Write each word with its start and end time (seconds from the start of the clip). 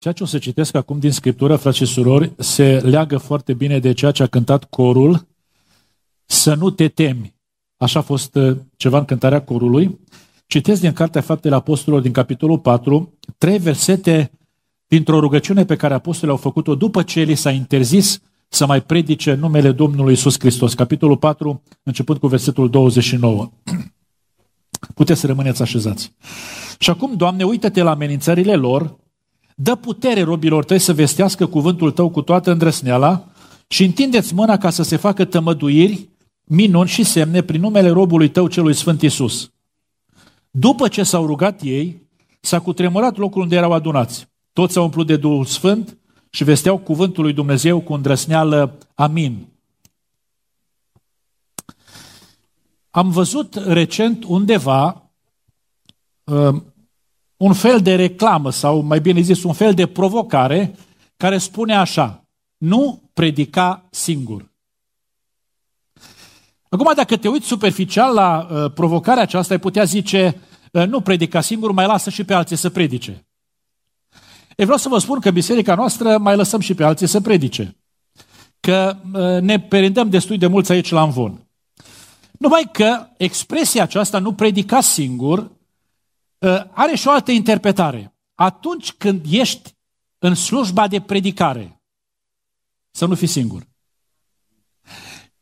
Ceea 0.00 0.14
ce 0.14 0.22
o 0.22 0.26
să 0.26 0.38
citesc 0.38 0.74
acum 0.74 0.98
din 0.98 1.10
Scriptură, 1.10 1.56
frați 1.56 1.76
și 1.76 1.84
surori, 1.84 2.32
se 2.38 2.78
leagă 2.78 3.18
foarte 3.18 3.54
bine 3.54 3.78
de 3.78 3.92
ceea 3.92 4.10
ce 4.10 4.22
a 4.22 4.26
cântat 4.26 4.64
corul, 4.64 5.26
să 6.24 6.54
nu 6.54 6.70
te 6.70 6.88
temi. 6.88 7.34
Așa 7.76 7.98
a 7.98 8.02
fost 8.02 8.34
uh, 8.34 8.56
ceva 8.76 8.98
în 8.98 9.04
cântarea 9.04 9.42
corului. 9.42 9.98
Citesc 10.46 10.80
din 10.80 10.92
Cartea 10.92 11.20
Faptele 11.20 11.54
Apostolilor, 11.54 12.02
din 12.02 12.12
capitolul 12.12 12.58
4, 12.58 13.18
trei 13.38 13.58
versete 13.58 14.30
dintr-o 14.86 15.20
rugăciune 15.20 15.64
pe 15.64 15.76
care 15.76 15.94
apostolii 15.94 16.34
au 16.34 16.40
făcut-o 16.40 16.74
după 16.74 17.02
ce 17.02 17.22
li 17.22 17.34
s-a 17.34 17.50
interzis 17.50 18.20
să 18.48 18.66
mai 18.66 18.82
predice 18.82 19.34
numele 19.34 19.72
Domnului 19.72 20.12
Isus 20.12 20.38
Hristos. 20.38 20.74
Capitolul 20.74 21.16
4, 21.16 21.62
începând 21.82 22.18
cu 22.18 22.26
versetul 22.26 22.70
29. 22.70 23.50
Puteți 24.94 25.20
să 25.20 25.26
rămâneți 25.26 25.62
așezați. 25.62 26.12
Și 26.78 26.90
acum, 26.90 27.16
Doamne, 27.16 27.44
uită-te 27.44 27.82
la 27.82 27.90
amenințările 27.90 28.54
lor, 28.54 28.96
dă 29.60 29.74
putere 29.74 30.22
robilor 30.22 30.64
tăi 30.64 30.78
să 30.78 30.92
vestească 30.92 31.46
cuvântul 31.46 31.90
tău 31.90 32.08
cu 32.08 32.22
toată 32.22 32.50
îndrăsneala 32.50 33.24
și 33.68 33.84
întindeți 33.84 34.34
mâna 34.34 34.56
ca 34.56 34.70
să 34.70 34.82
se 34.82 34.96
facă 34.96 35.24
tămăduiri, 35.24 36.08
minuni 36.44 36.88
și 36.88 37.04
semne 37.04 37.42
prin 37.42 37.60
numele 37.60 37.88
robului 37.88 38.28
tău 38.28 38.48
celui 38.48 38.74
Sfânt 38.74 39.02
Isus. 39.02 39.50
După 40.50 40.88
ce 40.88 41.02
s-au 41.02 41.26
rugat 41.26 41.60
ei, 41.62 42.02
s-a 42.40 42.60
cutremurat 42.60 43.16
locul 43.16 43.42
unde 43.42 43.56
erau 43.56 43.72
adunați. 43.72 44.28
Toți 44.52 44.72
s-au 44.72 44.84
umplut 44.84 45.06
de 45.06 45.16
Duhul 45.16 45.44
Sfânt 45.44 45.98
și 46.30 46.44
vesteau 46.44 46.78
cuvântul 46.78 47.22
lui 47.22 47.32
Dumnezeu 47.32 47.80
cu 47.80 47.92
îndrăsneală. 47.92 48.78
Amin. 48.94 49.46
Am 52.90 53.10
văzut 53.10 53.54
recent 53.54 54.24
undeva 54.24 55.10
uh, 56.24 56.62
un 57.38 57.52
fel 57.52 57.80
de 57.80 57.94
reclamă 57.94 58.50
sau 58.50 58.80
mai 58.80 59.00
bine 59.00 59.20
zis 59.20 59.42
un 59.42 59.52
fel 59.52 59.74
de 59.74 59.86
provocare 59.86 60.74
care 61.16 61.38
spune 61.38 61.76
așa, 61.76 62.24
nu 62.56 63.02
predica 63.12 63.86
singur. 63.90 64.50
Acum, 66.68 66.92
dacă 66.94 67.16
te 67.16 67.28
uiți 67.28 67.46
superficial 67.46 68.14
la 68.14 68.48
uh, 68.50 68.72
provocarea 68.72 69.22
aceasta, 69.22 69.54
ai 69.54 69.60
putea 69.60 69.84
zice, 69.84 70.40
uh, 70.72 70.86
nu 70.86 71.00
predica 71.00 71.40
singur, 71.40 71.72
mai 71.72 71.86
lasă 71.86 72.10
și 72.10 72.24
pe 72.24 72.34
alții 72.34 72.56
să 72.56 72.70
predice. 72.70 73.26
E 74.56 74.64
vreau 74.64 74.78
să 74.78 74.88
vă 74.88 74.98
spun 74.98 75.20
că 75.20 75.30
biserica 75.30 75.74
noastră 75.74 76.18
mai 76.18 76.36
lăsăm 76.36 76.60
și 76.60 76.74
pe 76.74 76.84
alții 76.84 77.06
să 77.06 77.20
predice. 77.20 77.76
Că 78.60 78.96
uh, 79.12 79.40
ne 79.40 79.60
perindăm 79.60 80.10
destul 80.10 80.38
de 80.38 80.46
mulți 80.46 80.72
aici 80.72 80.90
la 80.90 81.02
învon. 81.02 81.46
Numai 82.38 82.68
că 82.72 83.06
expresia 83.16 83.82
aceasta, 83.82 84.18
nu 84.18 84.32
predica 84.32 84.80
singur, 84.80 85.38
uh, 85.38 85.46
are 86.70 86.96
și 86.96 87.06
o 87.06 87.10
altă 87.10 87.30
interpretare. 87.30 88.14
Atunci 88.34 88.92
când 88.92 89.24
ești 89.28 89.76
în 90.18 90.34
slujba 90.34 90.88
de 90.88 91.00
predicare, 91.00 91.82
să 92.90 93.06
nu 93.06 93.14
fii 93.14 93.26
singur. 93.26 93.66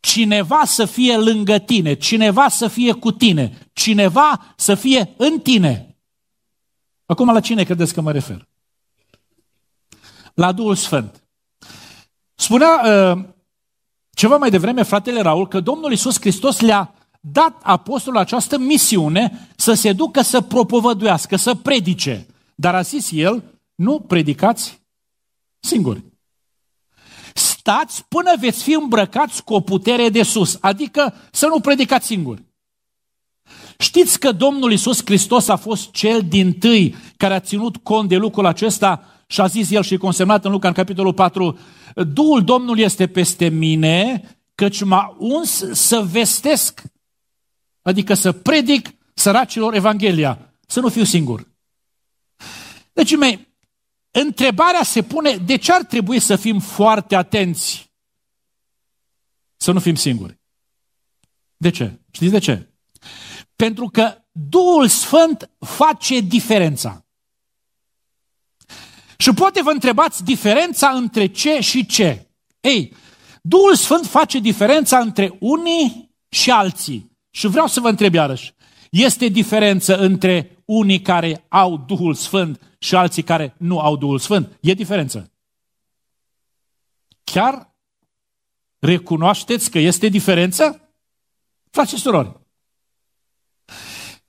Cineva 0.00 0.64
să 0.64 0.84
fie 0.84 1.16
lângă 1.16 1.58
tine, 1.58 1.94
cineva 1.94 2.48
să 2.48 2.68
fie 2.68 2.92
cu 2.92 3.12
tine, 3.12 3.70
cineva 3.72 4.54
să 4.56 4.74
fie 4.74 5.14
în 5.16 5.40
tine. 5.40 5.96
Acum 7.06 7.32
la 7.32 7.40
cine 7.40 7.64
credeți 7.64 7.94
că 7.94 8.00
mă 8.00 8.12
refer? 8.12 8.48
La 10.34 10.52
Duhul 10.52 10.74
Sfânt. 10.74 11.22
Spunea 12.34 12.82
uh, 12.84 13.24
ceva 14.10 14.36
mai 14.36 14.50
devreme 14.50 14.82
fratele 14.82 15.20
Raul 15.20 15.48
că 15.48 15.60
Domnul 15.60 15.90
Iisus 15.90 16.20
Hristos 16.20 16.60
le-a 16.60 16.94
dat 17.20 17.60
apostolul 17.62 18.18
această 18.18 18.58
misiune 18.58 19.48
să 19.66 19.72
se 19.72 19.92
ducă 19.92 20.22
să 20.22 20.40
propovăduiască, 20.40 21.36
să 21.36 21.54
predice. 21.54 22.26
Dar 22.54 22.74
a 22.74 22.80
zis 22.80 23.10
el, 23.12 23.42
nu 23.74 24.00
predicați 24.00 24.80
singuri. 25.58 26.04
Stați 27.34 28.04
până 28.08 28.32
veți 28.40 28.62
fi 28.62 28.72
îmbrăcați 28.72 29.44
cu 29.44 29.54
o 29.54 29.60
putere 29.60 30.08
de 30.08 30.22
sus, 30.22 30.58
adică 30.60 31.14
să 31.30 31.46
nu 31.46 31.60
predicați 31.60 32.06
singuri. 32.06 32.42
Știți 33.78 34.20
că 34.20 34.32
Domnul 34.32 34.70
Iisus 34.70 35.04
Hristos 35.04 35.48
a 35.48 35.56
fost 35.56 35.90
cel 35.90 36.22
din 36.28 36.52
tâi 36.52 36.94
care 37.16 37.34
a 37.34 37.40
ținut 37.40 37.76
cont 37.76 38.08
de 38.08 38.16
lucrul 38.16 38.46
acesta 38.46 39.04
și 39.26 39.40
a 39.40 39.46
zis 39.46 39.70
el 39.70 39.82
și 39.82 39.96
consemnat 39.96 40.44
în 40.44 40.50
Luca 40.50 40.68
în 40.68 40.74
capitolul 40.74 41.14
4, 41.14 41.58
Duhul 42.12 42.44
Domnului 42.44 42.82
este 42.82 43.06
peste 43.06 43.48
mine, 43.48 44.22
căci 44.54 44.82
m-a 44.82 45.16
uns 45.18 45.64
să 45.72 46.06
vestesc, 46.10 46.82
adică 47.82 48.14
să 48.14 48.32
predic 48.32 48.95
săracilor 49.26 49.74
Evanghelia, 49.74 50.54
să 50.66 50.80
nu 50.80 50.88
fiu 50.88 51.04
singur. 51.04 51.48
Deci, 52.92 53.16
mei, 53.16 53.48
întrebarea 54.10 54.82
se 54.82 55.02
pune, 55.02 55.36
de 55.36 55.56
ce 55.56 55.72
ar 55.72 55.84
trebui 55.84 56.20
să 56.20 56.36
fim 56.36 56.60
foarte 56.60 57.14
atenți 57.14 57.90
să 59.56 59.72
nu 59.72 59.80
fim 59.80 59.94
singuri? 59.94 60.38
De 61.56 61.70
ce? 61.70 62.00
Știți 62.10 62.32
de 62.32 62.38
ce? 62.38 62.70
Pentru 63.56 63.88
că 63.88 64.18
Duhul 64.32 64.88
Sfânt 64.88 65.50
face 65.58 66.20
diferența. 66.20 67.04
Și 69.16 69.32
poate 69.32 69.62
vă 69.62 69.70
întrebați 69.70 70.24
diferența 70.24 70.88
între 70.88 71.26
ce 71.26 71.60
și 71.60 71.86
ce. 71.86 72.30
Ei, 72.60 72.94
Duhul 73.42 73.74
Sfânt 73.74 74.06
face 74.06 74.38
diferența 74.38 74.98
între 74.98 75.36
unii 75.40 76.14
și 76.28 76.50
alții. 76.50 77.10
Și 77.30 77.46
vreau 77.46 77.66
să 77.66 77.80
vă 77.80 77.88
întreb 77.88 78.14
iarăși, 78.14 78.54
este 78.90 79.28
diferență 79.28 79.96
între 79.96 80.62
unii 80.64 81.00
care 81.00 81.44
au 81.48 81.76
Duhul 81.76 82.14
Sfânt 82.14 82.60
și 82.78 82.94
alții 82.94 83.22
care 83.22 83.54
nu 83.58 83.78
au 83.78 83.96
Duhul 83.96 84.18
Sfânt? 84.18 84.58
E 84.60 84.72
diferență. 84.74 85.30
Chiar 87.24 87.74
recunoașteți 88.78 89.70
că 89.70 89.78
este 89.78 90.08
diferență? 90.08 90.90
Frați 91.70 91.94
și 91.94 92.00
surori, 92.00 92.40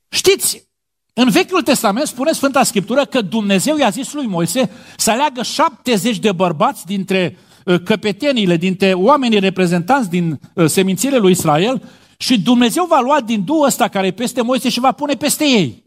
știți, 0.09 0.68
în 1.13 1.29
Vechiul 1.29 1.62
Testament 1.62 2.07
spune 2.07 2.31
Sfânta 2.31 2.63
Scriptură 2.63 3.06
că 3.06 3.22
Dumnezeu 3.22 3.78
i-a 3.78 3.89
zis 3.89 4.13
lui 4.13 4.25
Moise 4.25 4.72
să 4.97 5.12
aleagă 5.12 5.44
70 5.44 6.19
de 6.19 6.31
bărbați 6.31 6.85
dintre 6.85 7.38
uh, 7.66 7.81
căpeteniile, 7.84 8.57
dintre 8.57 8.94
oamenii 8.94 9.39
reprezentanți 9.39 10.09
din 10.09 10.39
uh, 10.53 10.66
semințiile 10.66 11.18
lui 11.18 11.31
Israel 11.31 11.81
și 12.17 12.41
Dumnezeu 12.41 12.85
va 12.85 13.00
lua 13.00 13.22
din 13.22 13.44
Duhul 13.44 13.66
ăsta 13.66 13.88
care 13.88 14.07
e 14.07 14.11
peste 14.11 14.41
Moise 14.41 14.69
și 14.69 14.79
va 14.79 14.91
pune 14.91 15.16
peste 15.16 15.44
ei. 15.45 15.85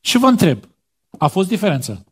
Și 0.00 0.18
vă 0.18 0.26
întreb, 0.26 0.68
a 1.18 1.26
fost 1.26 1.48
diferență? 1.48 2.04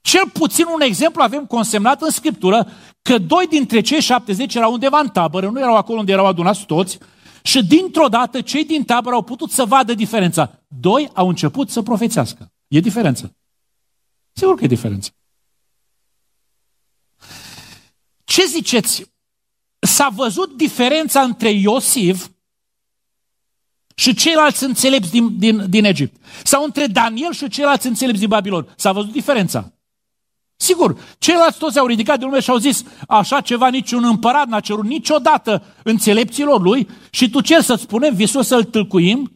Cel 0.00 0.28
puțin 0.28 0.64
un 0.74 0.80
exemplu 0.80 1.22
avem 1.22 1.46
consemnat 1.46 2.02
în 2.02 2.10
Scriptură 2.10 2.68
că 3.02 3.18
doi 3.18 3.46
dintre 3.46 3.80
cei 3.80 4.00
70 4.00 4.54
erau 4.54 4.72
undeva 4.72 4.98
în 4.98 5.08
tabără, 5.08 5.50
nu 5.50 5.58
erau 5.58 5.76
acolo 5.76 5.98
unde 5.98 6.12
erau 6.12 6.26
adunați 6.26 6.66
toți, 6.66 6.98
și 7.42 7.66
dintr-o 7.66 8.08
dată 8.08 8.40
cei 8.40 8.64
din 8.64 8.84
tabără 8.84 9.14
au 9.14 9.22
putut 9.22 9.50
să 9.50 9.64
vadă 9.64 9.94
diferența. 9.94 10.62
Doi 10.66 11.10
au 11.14 11.28
început 11.28 11.70
să 11.70 11.82
profețească. 11.82 12.52
E 12.68 12.80
diferență. 12.80 13.36
Sigur 14.32 14.56
că 14.56 14.64
e 14.64 14.66
diferență. 14.66 15.10
Ce 18.24 18.44
ziceți? 18.44 19.14
S-a 19.86 20.08
văzut 20.08 20.56
diferența 20.56 21.20
între 21.20 21.50
Iosif 21.50 22.28
și 23.94 24.14
ceilalți 24.14 24.64
înțelepți 24.64 25.10
din, 25.10 25.38
din, 25.38 25.70
din 25.70 25.84
Egipt. 25.84 26.24
Sau 26.44 26.64
între 26.64 26.86
Daniel 26.86 27.32
și 27.32 27.48
ceilalți 27.48 27.86
înțelepți 27.86 28.20
din 28.20 28.28
Babilon. 28.28 28.74
S-a 28.76 28.92
văzut 28.92 29.12
diferența. 29.12 29.72
Sigur, 30.56 31.16
ceilalți 31.18 31.58
toți 31.58 31.78
au 31.78 31.86
ridicat 31.86 32.18
de 32.18 32.24
lume 32.24 32.40
și 32.40 32.50
au 32.50 32.56
zis, 32.56 32.84
așa 33.08 33.40
ceva 33.40 33.68
niciun 33.68 34.04
împărat 34.04 34.46
n-a 34.46 34.60
cerut 34.60 34.84
niciodată 34.84 35.62
înțelepților 35.82 36.60
lui 36.60 36.88
și 37.10 37.30
tu 37.30 37.40
cer 37.40 37.60
să-ți 37.60 37.82
spunem 37.82 38.14
visul 38.14 38.42
să-l 38.42 38.64
tâlcuim? 38.64 39.30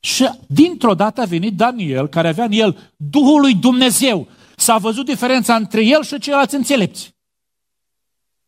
Și 0.00 0.28
dintr-o 0.46 0.94
dată 0.94 1.20
a 1.20 1.24
venit 1.24 1.56
Daniel, 1.56 2.08
care 2.08 2.28
avea 2.28 2.44
în 2.44 2.52
el 2.52 2.92
Duhul 2.96 3.40
lui 3.40 3.54
Dumnezeu. 3.54 4.28
S-a 4.56 4.76
văzut 4.76 5.04
diferența 5.04 5.54
între 5.54 5.84
el 5.84 6.02
și 6.02 6.18
ceilalți 6.18 6.54
înțelepți. 6.54 7.14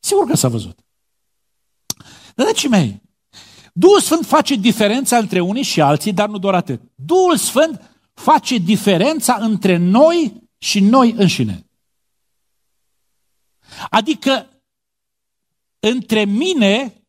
Sigur 0.05 0.27
că 0.27 0.37
s-a 0.37 0.49
văzut. 0.49 0.79
Dar 2.35 2.47
dragii 2.47 2.69
mei, 2.69 3.03
Duhul 3.73 4.01
Sfânt 4.01 4.27
face 4.27 4.55
diferența 4.55 5.19
între 5.19 5.41
unii 5.41 5.63
și 5.63 5.81
alții, 5.81 6.13
dar 6.13 6.29
nu 6.29 6.39
doar 6.39 6.55
atât. 6.55 6.81
Duhul 6.95 7.37
Sfânt 7.37 7.91
face 8.15 8.57
diferența 8.57 9.35
între 9.35 9.77
noi 9.77 10.49
și 10.59 10.81
noi 10.81 11.11
înșine. 11.11 11.67
Adică 13.91 14.63
între 15.81 16.25
mine 16.25 17.03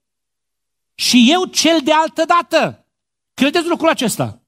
și 0.96 1.26
eu 1.32 1.46
cel 1.46 1.82
de 1.84 1.94
altă 1.94 2.26
dată. 2.26 2.88
Credeți 3.34 3.68
lucrul 3.68 3.90
acesta? 3.90 4.42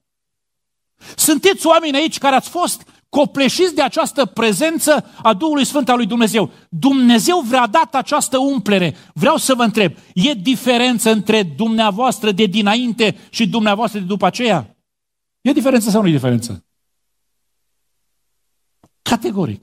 Sunteți 1.16 1.66
oameni 1.66 1.98
aici 1.98 2.18
care 2.18 2.36
ați 2.36 2.50
fost 2.50 2.95
copleșiți 3.10 3.76
de 3.76 3.82
această 3.82 4.26
prezență 4.26 5.06
a 5.24 5.34
Duhului 5.34 5.66
Sfânt 5.66 5.90
al 5.90 5.98
lui 5.98 6.06
Dumnezeu. 6.06 6.52
Dumnezeu 6.70 7.40
vrea 7.40 7.68
dat 7.68 7.96
această 7.96 8.38
umplere. 8.38 8.96
Vreau 9.14 9.38
să 9.38 9.54
vă 9.54 9.64
întreb, 9.64 9.94
e 10.14 10.34
diferență 10.34 11.12
între 11.12 11.44
dumneavoastră 11.44 12.32
de 12.32 12.46
dinainte 12.46 13.18
și 13.30 13.48
dumneavoastră 13.48 14.00
de 14.00 14.06
după 14.06 14.26
aceea? 14.26 14.76
E 15.42 15.52
diferență 15.52 15.90
sau 15.90 16.02
nu 16.02 16.08
e 16.08 16.12
diferență? 16.12 16.66
Categoric. 19.02 19.62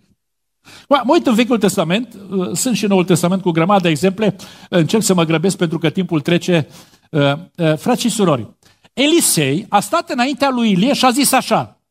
Mă 0.88 1.02
uit 1.06 1.26
în 1.26 1.34
Vechiul 1.34 1.58
Testament, 1.58 2.16
uh, 2.30 2.50
sunt 2.52 2.76
și 2.76 2.84
în 2.84 2.90
Noul 2.90 3.04
Testament 3.04 3.42
cu 3.42 3.50
grămadă 3.50 3.82
de 3.82 3.88
exemple, 3.88 4.36
încerc 4.68 5.02
să 5.02 5.14
mă 5.14 5.24
grăbesc 5.24 5.56
pentru 5.56 5.78
că 5.78 5.90
timpul 5.90 6.20
trece. 6.20 6.68
Uh, 7.10 7.32
uh, 7.56 7.76
frați 7.76 8.00
și 8.00 8.08
surori, 8.08 8.56
Elisei 8.92 9.66
a 9.68 9.80
stat 9.80 10.10
înaintea 10.10 10.50
lui 10.50 10.70
Ilie 10.70 10.92
și 10.92 11.04
a 11.04 11.10
zis 11.10 11.32
așa, 11.32 11.81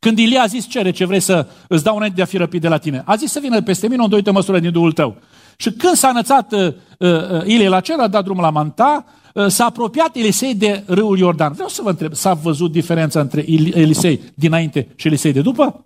când 0.00 0.18
Ilie 0.18 0.38
a 0.38 0.46
zis, 0.46 0.66
cere 0.66 0.90
ce 0.90 1.04
vrei 1.04 1.20
să 1.20 1.46
îți 1.68 1.84
dau 1.84 1.96
înainte 1.96 2.16
de 2.16 2.22
a 2.22 2.26
fi 2.26 2.36
răpit 2.36 2.60
de 2.60 2.68
la 2.68 2.78
tine. 2.78 3.02
A 3.06 3.16
zis 3.16 3.30
să 3.30 3.40
vină 3.40 3.62
peste 3.62 3.88
mine 3.88 4.00
o 4.00 4.04
îndoită 4.04 4.32
măsură 4.32 4.58
din 4.58 4.72
Duhul 4.72 4.92
tău. 4.92 5.16
Și 5.56 5.72
când 5.72 5.94
s-a 5.94 6.08
înățat 6.08 6.52
uh, 6.52 6.74
uh, 6.98 7.44
Ilie 7.44 7.68
la 7.68 7.80
cer, 7.80 7.98
a 7.98 8.08
dat 8.08 8.24
drumul 8.24 8.42
la 8.42 8.50
Manta, 8.50 9.04
uh, 9.34 9.46
s-a 9.46 9.64
apropiat 9.64 10.16
Elisei 10.16 10.54
de 10.54 10.84
râul 10.86 11.18
Iordan. 11.18 11.52
Vreau 11.52 11.68
să 11.68 11.82
vă 11.82 11.90
întreb, 11.90 12.14
s-a 12.14 12.34
văzut 12.34 12.72
diferența 12.72 13.20
între 13.20 13.44
Elisei 13.50 14.20
dinainte 14.34 14.88
și 14.96 15.06
Elisei 15.06 15.32
de 15.32 15.40
după? 15.40 15.84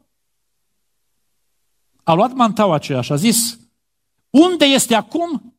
A 2.03 2.15
luat 2.15 2.33
mantaua 2.33 2.75
aceea 2.75 3.01
și 3.01 3.13
a 3.13 3.17
zis, 3.17 3.59
unde 4.31 4.65
este 4.65 4.95
acum 4.95 5.57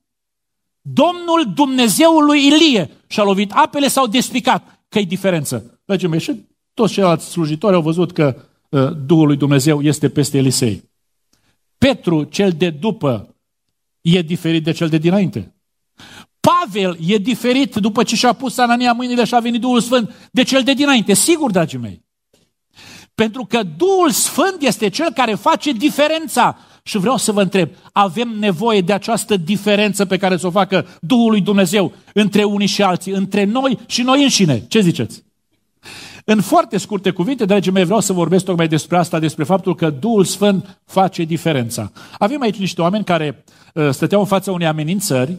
Domnul 0.81 1.51
Dumnezeului 1.55 2.45
Ilie? 2.45 2.91
Și 3.07 3.19
a 3.19 3.23
lovit 3.23 3.51
apele, 3.51 3.87
s-au 3.87 4.07
despicat. 4.07 4.83
Că-i 4.89 5.05
diferență. 5.05 5.79
Dragii 5.85 6.07
mei, 6.07 6.19
și 6.19 6.45
toți 6.75 6.94
ceilalți 6.94 7.30
slujitori 7.30 7.75
au 7.75 7.81
văzut 7.81 8.12
că 8.12 8.36
uh, 8.69 8.89
Duhul 9.06 9.27
lui 9.27 9.38
Dumnezeu 9.38 9.81
este 9.81 10.10
peste 10.10 10.38
Elisei. 10.38 10.89
Petru, 11.77 12.24
cel 12.24 12.51
de 12.51 12.69
după, 12.69 13.36
e 14.01 14.22
diferit 14.22 14.63
de 14.63 14.72
cel 14.72 14.89
de 14.89 14.98
dinainte. 14.98 15.56
Pavel 16.39 16.98
e 17.07 17.18
diferit 17.18 17.75
după 17.75 18.04
ce 18.04 18.16
și-a 18.16 18.33
pus 18.33 18.57
Anania 18.57 18.94
mâinile 18.94 19.24
și 19.24 19.36
a 19.36 19.39
venit 19.39 19.62
Duhul 19.62 19.80
Sfânt 19.80 20.30
de 20.31 20.44
cel 20.44 20.63
de 20.63 20.74
dinainte. 20.74 21.13
Sigur, 21.13 21.51
dragii 21.51 21.77
mei. 21.77 22.04
Pentru 23.16 23.45
că 23.50 23.63
Duhul 23.63 24.10
Sfânt 24.10 24.62
este 24.62 24.89
cel 24.89 25.12
care 25.13 25.33
face 25.33 25.72
diferența. 25.72 26.57
Și 26.83 26.98
vreau 26.98 27.18
să 27.18 27.31
vă 27.31 27.42
întreb, 27.42 27.69
avem 27.92 28.30
nevoie 28.39 28.81
de 28.81 28.94
această 28.94 29.38
diferență 29.38 30.06
pe 30.06 30.18
care 30.18 30.38
să 30.38 30.48
o 30.48 30.51
facă 30.51 30.88
Duhul 31.01 31.30
lui 31.30 31.42
Dumnezeu 31.42 31.92
între 32.13 32.44
unii 32.44 32.68
și 32.68 32.83
alții, 32.83 33.12
între 33.12 33.44
noi 33.44 33.80
și 33.88 34.01
noi 34.01 34.24
înșine. 34.24 34.66
Ce 34.68 34.80
ziceți? 34.80 35.25
În 36.27 36.42
foarte 36.42 36.77
scurte 36.77 37.12
cuvinte, 37.12 37.45
dragii 37.45 37.72
mei, 37.72 37.83
vreau 37.83 38.00
să 38.00 38.13
vorbesc 38.13 38.45
tocmai 38.45 38.68
despre 38.68 38.98
asta, 38.98 39.19
despre 39.19 39.44
faptul 39.44 39.75
că 39.75 39.89
Duhul 39.89 40.24
Sfânt 40.24 40.81
face 40.86 41.24
diferența. 41.24 41.92
Avem 42.18 42.42
aici 42.42 42.57
niște 42.57 42.81
oameni 42.81 43.04
care 43.04 43.44
uh, 43.74 43.89
stăteau 43.92 44.22
în 44.22 44.27
fața 44.27 44.51
unei 44.51 44.68
amenințări, 44.68 45.38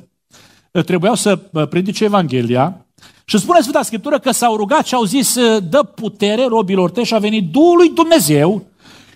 uh, 0.72 0.84
trebuiau 0.84 1.14
să 1.14 1.38
uh, 1.52 1.68
predice 1.68 2.04
Evanghelia 2.04 2.86
și 3.24 3.38
spune 3.38 3.60
Sfânta 3.60 3.82
Scriptură 3.82 4.18
că 4.18 4.30
s-au 4.30 4.56
rugat 4.56 4.86
și 4.86 4.94
au 4.94 5.04
zis, 5.04 5.34
dă 5.68 5.82
putere 5.82 6.44
robilor 6.44 6.90
tăi 6.90 7.04
și 7.04 7.14
a 7.14 7.18
venit 7.18 7.50
Duhul 7.50 7.76
lui 7.76 7.88
Dumnezeu 7.88 8.66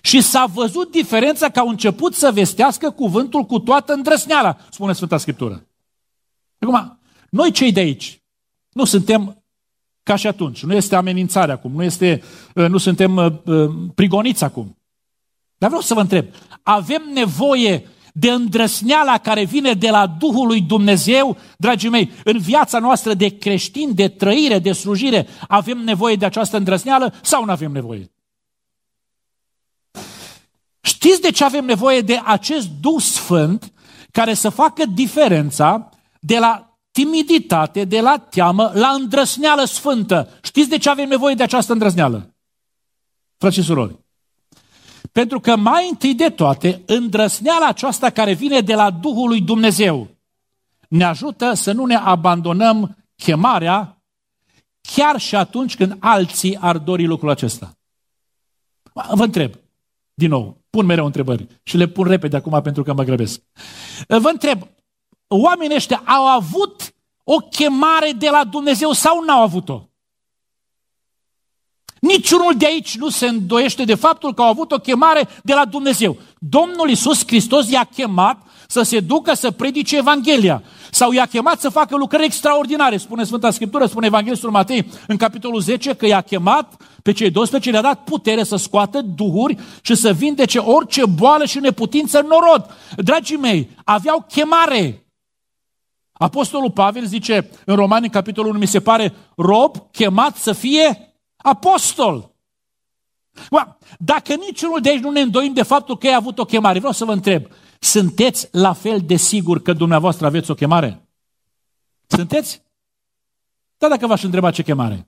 și 0.01 0.21
s-a 0.21 0.45
văzut 0.53 0.91
diferența 0.91 1.49
că 1.49 1.59
au 1.59 1.67
început 1.67 2.13
să 2.13 2.31
vestească 2.33 2.89
cuvântul 2.89 3.43
cu 3.43 3.59
toată 3.59 3.93
îndrăsneala, 3.93 4.57
spune 4.69 4.93
Sfânta 4.93 5.17
Scriptură. 5.17 5.67
Acum, 6.59 6.99
noi 7.29 7.51
cei 7.51 7.71
de 7.71 7.79
aici 7.79 8.21
nu 8.71 8.83
suntem 8.83 9.40
ca 10.03 10.15
și 10.15 10.27
atunci. 10.27 10.63
Nu 10.63 10.73
este 10.73 10.95
amenințare 10.95 11.51
acum, 11.51 11.71
nu, 11.71 11.83
este, 11.83 12.23
uh, 12.55 12.67
nu 12.67 12.77
suntem 12.77 13.15
uh, 13.15 13.31
uh, 13.45 13.71
prigoniți 13.95 14.43
acum. 14.43 14.77
Dar 15.57 15.69
vreau 15.69 15.83
să 15.83 15.93
vă 15.93 15.99
întreb, 15.99 16.25
avem 16.63 17.01
nevoie 17.13 17.87
de 18.13 18.31
îndrăsneala 18.31 19.17
care 19.17 19.43
vine 19.43 19.73
de 19.73 19.89
la 19.89 20.07
Duhul 20.07 20.47
lui 20.47 20.61
Dumnezeu, 20.61 21.37
dragii 21.57 21.89
mei, 21.89 22.11
în 22.23 22.37
viața 22.37 22.79
noastră 22.79 23.13
de 23.13 23.37
creștin, 23.37 23.95
de 23.95 24.07
trăire, 24.07 24.59
de 24.59 24.71
slujire, 24.71 25.27
avem 25.47 25.77
nevoie 25.77 26.15
de 26.15 26.25
această 26.25 26.57
îndrăsneală 26.57 27.13
sau 27.21 27.45
nu 27.45 27.51
avem 27.51 27.71
nevoie? 27.71 28.11
Știți 30.81 31.21
de 31.21 31.31
ce 31.31 31.43
avem 31.43 31.65
nevoie 31.65 32.01
de 32.01 32.21
acest 32.25 32.69
Duh 32.81 33.01
Sfânt 33.01 33.71
care 34.11 34.33
să 34.33 34.49
facă 34.49 34.83
diferența 34.93 35.89
de 36.19 36.37
la 36.39 36.70
timiditate, 36.91 37.85
de 37.85 38.01
la 38.01 38.17
teamă, 38.17 38.71
la 38.73 38.87
îndrăsneală 38.87 39.63
sfântă. 39.63 40.29
Știți 40.41 40.69
de 40.69 40.77
ce 40.77 40.89
avem 40.89 41.07
nevoie 41.07 41.35
de 41.35 41.43
această 41.43 41.71
îndrăsneală? 41.71 42.35
Frăți 43.37 43.55
și 43.55 43.63
surori. 43.63 43.99
Pentru 45.11 45.39
că 45.39 45.55
mai 45.55 45.87
întâi 45.89 46.15
de 46.15 46.29
toate, 46.29 46.83
îndrăsneala 46.85 47.67
aceasta 47.67 48.09
care 48.09 48.33
vine 48.33 48.59
de 48.59 48.75
la 48.75 48.89
Duhul 48.89 49.27
lui 49.27 49.41
Dumnezeu 49.41 50.07
ne 50.89 51.03
ajută 51.03 51.53
să 51.53 51.71
nu 51.71 51.85
ne 51.85 51.95
abandonăm 51.95 52.97
chemarea 53.15 54.03
chiar 54.81 55.19
și 55.19 55.35
atunci 55.35 55.75
când 55.75 55.97
alții 55.99 56.57
ar 56.57 56.77
dori 56.77 57.05
lucrul 57.05 57.29
acesta. 57.29 57.77
Vă 58.93 59.23
întreb, 59.23 59.53
din 60.13 60.29
nou, 60.29 60.61
pun 60.69 60.85
mereu 60.85 61.05
întrebări 61.05 61.47
și 61.63 61.77
le 61.77 61.87
pun 61.87 62.07
repede 62.07 62.35
acum 62.35 62.61
pentru 62.61 62.83
că 62.83 62.93
mă 62.93 63.03
grăbesc. 63.03 63.41
Vă 64.07 64.29
întreb, 64.29 64.67
oamenii 65.33 65.75
ăștia 65.75 66.03
au 66.05 66.25
avut 66.25 66.93
o 67.23 67.37
chemare 67.37 68.11
de 68.11 68.29
la 68.29 68.43
Dumnezeu 68.43 68.91
sau 68.91 69.23
n-au 69.23 69.41
avut-o? 69.41 69.85
Niciunul 71.99 72.53
de 72.57 72.65
aici 72.65 72.97
nu 72.97 73.09
se 73.09 73.27
îndoiește 73.27 73.83
de 73.83 73.95
faptul 73.95 74.33
că 74.33 74.41
au 74.41 74.47
avut 74.47 74.71
o 74.71 74.77
chemare 74.77 75.27
de 75.43 75.53
la 75.53 75.65
Dumnezeu. 75.65 76.17
Domnul 76.39 76.89
Isus 76.89 77.27
Hristos 77.27 77.69
i-a 77.69 77.83
chemat 77.83 78.37
să 78.67 78.81
se 78.81 78.99
ducă 78.99 79.33
să 79.33 79.51
predice 79.51 79.97
Evanghelia. 79.97 80.63
Sau 80.91 81.11
i-a 81.11 81.25
chemat 81.25 81.59
să 81.59 81.69
facă 81.69 81.95
lucrări 81.95 82.25
extraordinare. 82.25 82.97
Spune 82.97 83.23
Sfânta 83.23 83.51
Scriptură, 83.51 83.85
spune 83.85 84.05
Evanghelistul 84.05 84.49
Matei 84.49 84.91
în 85.07 85.17
capitolul 85.17 85.61
10 85.61 85.93
că 85.93 86.05
i-a 86.05 86.21
chemat 86.21 86.81
pe 87.03 87.11
cei 87.11 87.29
12, 87.29 87.71
le-a 87.71 87.81
dat 87.81 88.03
putere 88.03 88.43
să 88.43 88.55
scoată 88.55 89.01
duhuri 89.01 89.57
și 89.81 89.95
să 89.95 90.13
vindece 90.13 90.57
orice 90.57 91.05
boală 91.05 91.45
și 91.45 91.59
neputință 91.59 92.19
în 92.19 92.27
norod. 92.27 92.75
Dragii 92.95 93.37
mei, 93.37 93.69
aveau 93.83 94.25
chemare. 94.29 95.00
Apostolul 96.21 96.71
Pavel 96.71 97.05
zice 97.05 97.49
în 97.65 97.75
Romani, 97.75 98.05
în 98.05 98.11
capitolul 98.11 98.49
1, 98.49 98.59
mi 98.59 98.65
se 98.65 98.81
pare, 98.81 99.13
rob 99.35 99.91
chemat 99.91 100.35
să 100.35 100.53
fie 100.53 101.15
apostol. 101.35 102.35
Dacă 103.99 104.35
niciunul 104.35 104.81
de 104.81 104.89
aici 104.89 105.01
nu 105.01 105.11
ne 105.11 105.21
îndoim 105.21 105.53
de 105.53 105.63
faptul 105.63 105.97
că 105.97 106.07
ai 106.07 106.13
avut 106.13 106.39
o 106.39 106.45
chemare, 106.45 106.77
vreau 106.77 106.93
să 106.93 107.05
vă 107.05 107.11
întreb, 107.11 107.45
sunteți 107.79 108.47
la 108.51 108.73
fel 108.73 109.01
de 109.05 109.15
sigur 109.15 109.61
că 109.61 109.73
dumneavoastră 109.73 110.25
aveți 110.25 110.51
o 110.51 110.53
chemare? 110.53 111.07
Sunteți? 112.07 112.61
Da, 113.77 113.87
dacă 113.87 114.07
v-aș 114.07 114.23
întreba 114.23 114.51
ce 114.51 114.63
chemare. 114.63 115.07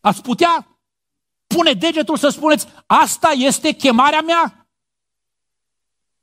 Ați 0.00 0.22
putea 0.22 0.80
pune 1.46 1.72
degetul 1.72 2.16
să 2.16 2.28
spuneți, 2.28 2.66
asta 2.86 3.28
este 3.28 3.72
chemarea 3.72 4.20
mea? 4.20 4.68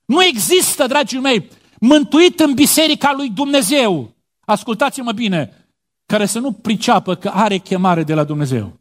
Nu 0.05 0.23
există, 0.23 0.87
dragii 0.87 1.19
mei, 1.19 1.49
mântuit 1.85 2.39
în 2.39 2.53
biserica 2.53 3.13
lui 3.13 3.29
Dumnezeu, 3.29 4.15
ascultați-mă 4.45 5.11
bine, 5.11 5.69
care 6.05 6.25
să 6.25 6.39
nu 6.39 6.51
priceapă 6.51 7.15
că 7.15 7.29
are 7.29 7.57
chemare 7.57 8.03
de 8.03 8.13
la 8.13 8.23
Dumnezeu. 8.23 8.79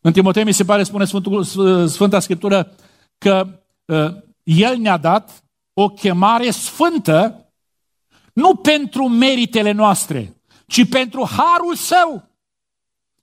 În 0.00 0.12
Timotei 0.12 0.44
mi 0.44 0.52
se 0.52 0.64
pare, 0.64 0.82
spune 0.82 1.04
Sfântul, 1.04 1.44
Sfânta 1.88 2.20
Scriptură, 2.20 2.74
că 3.18 3.60
uh, 3.84 4.14
El 4.42 4.76
ne-a 4.78 4.96
dat 4.96 5.44
o 5.72 5.88
chemare 5.88 6.50
sfântă, 6.50 7.50
nu 8.32 8.54
pentru 8.54 9.08
meritele 9.08 9.72
noastre, 9.72 10.36
ci 10.66 10.88
pentru 10.88 11.28
harul 11.36 11.74
Său. 11.74 12.28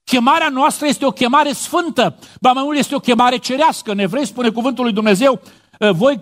Chemarea 0.03 0.50
noastră 0.50 0.88
este 0.88 1.05
o 1.05 1.12
chemare 1.12 1.51
sfântă, 1.51 2.19
ba 2.41 2.51
mai 2.51 2.63
mult 2.63 2.77
este 2.77 2.95
o 2.95 3.00
chemare 3.00 3.38
cerească. 3.38 3.93
Ne 3.93 4.05
vrei, 4.05 4.25
spune 4.25 4.50
cuvântul 4.50 4.83
lui 4.83 4.93
Dumnezeu, 4.93 5.41
uh, 5.79 5.91
voi 5.91 6.22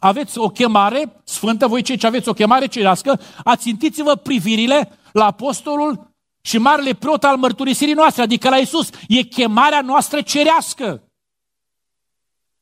aveți 0.00 0.38
o 0.38 0.48
chemare 0.48 1.20
sfântă, 1.24 1.66
voi 1.66 1.82
cei 1.82 1.96
ce 1.96 2.06
aveți 2.06 2.28
o 2.28 2.32
chemare 2.32 2.66
cerească, 2.66 3.20
ațintiți-vă 3.44 4.14
privirile 4.14 4.98
la 5.12 5.24
apostolul 5.24 6.14
și 6.40 6.58
marele 6.58 6.94
preot 6.94 7.24
al 7.24 7.36
mărturisirii 7.36 7.94
noastre, 7.94 8.22
adică 8.22 8.48
la 8.48 8.56
Isus. 8.56 8.90
E 9.08 9.22
chemarea 9.22 9.80
noastră 9.80 10.20
cerească. 10.20 11.02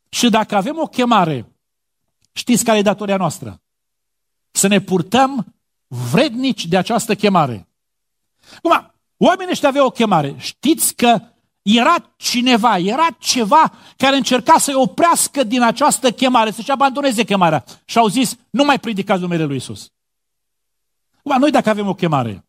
Și 0.08 0.28
dacă 0.28 0.56
avem 0.56 0.78
o 0.78 0.86
chemare, 0.86 1.52
știți 2.32 2.64
care 2.64 2.78
e 2.78 2.82
datoria 2.82 3.16
noastră? 3.16 3.60
Să 4.50 4.66
ne 4.66 4.80
purtăm 4.80 5.54
vrednici 5.86 6.66
de 6.66 6.76
această 6.76 7.14
chemare. 7.14 7.68
Acum, 8.56 8.94
oamenii 9.16 9.52
ăștia 9.52 9.68
aveau 9.68 9.86
o 9.86 9.90
chemare. 9.90 10.34
Știți 10.38 10.94
că 10.94 11.20
era 11.66 12.14
cineva, 12.16 12.78
era 12.78 13.06
ceva 13.18 13.72
care 13.96 14.16
încerca 14.16 14.58
să-i 14.58 14.74
oprească 14.74 15.44
din 15.44 15.62
această 15.62 16.10
chemare, 16.10 16.50
să-și 16.50 16.70
abandoneze 16.70 17.24
chemarea. 17.24 17.64
Și 17.84 17.98
au 17.98 18.08
zis, 18.08 18.36
nu 18.50 18.64
mai 18.64 18.78
predicați 18.78 19.20
numele 19.20 19.44
Lui 19.44 19.56
Isus. 19.56 19.92
Acum, 21.24 21.38
noi 21.38 21.50
dacă 21.50 21.68
avem 21.68 21.88
o 21.88 21.94
chemare, 21.94 22.44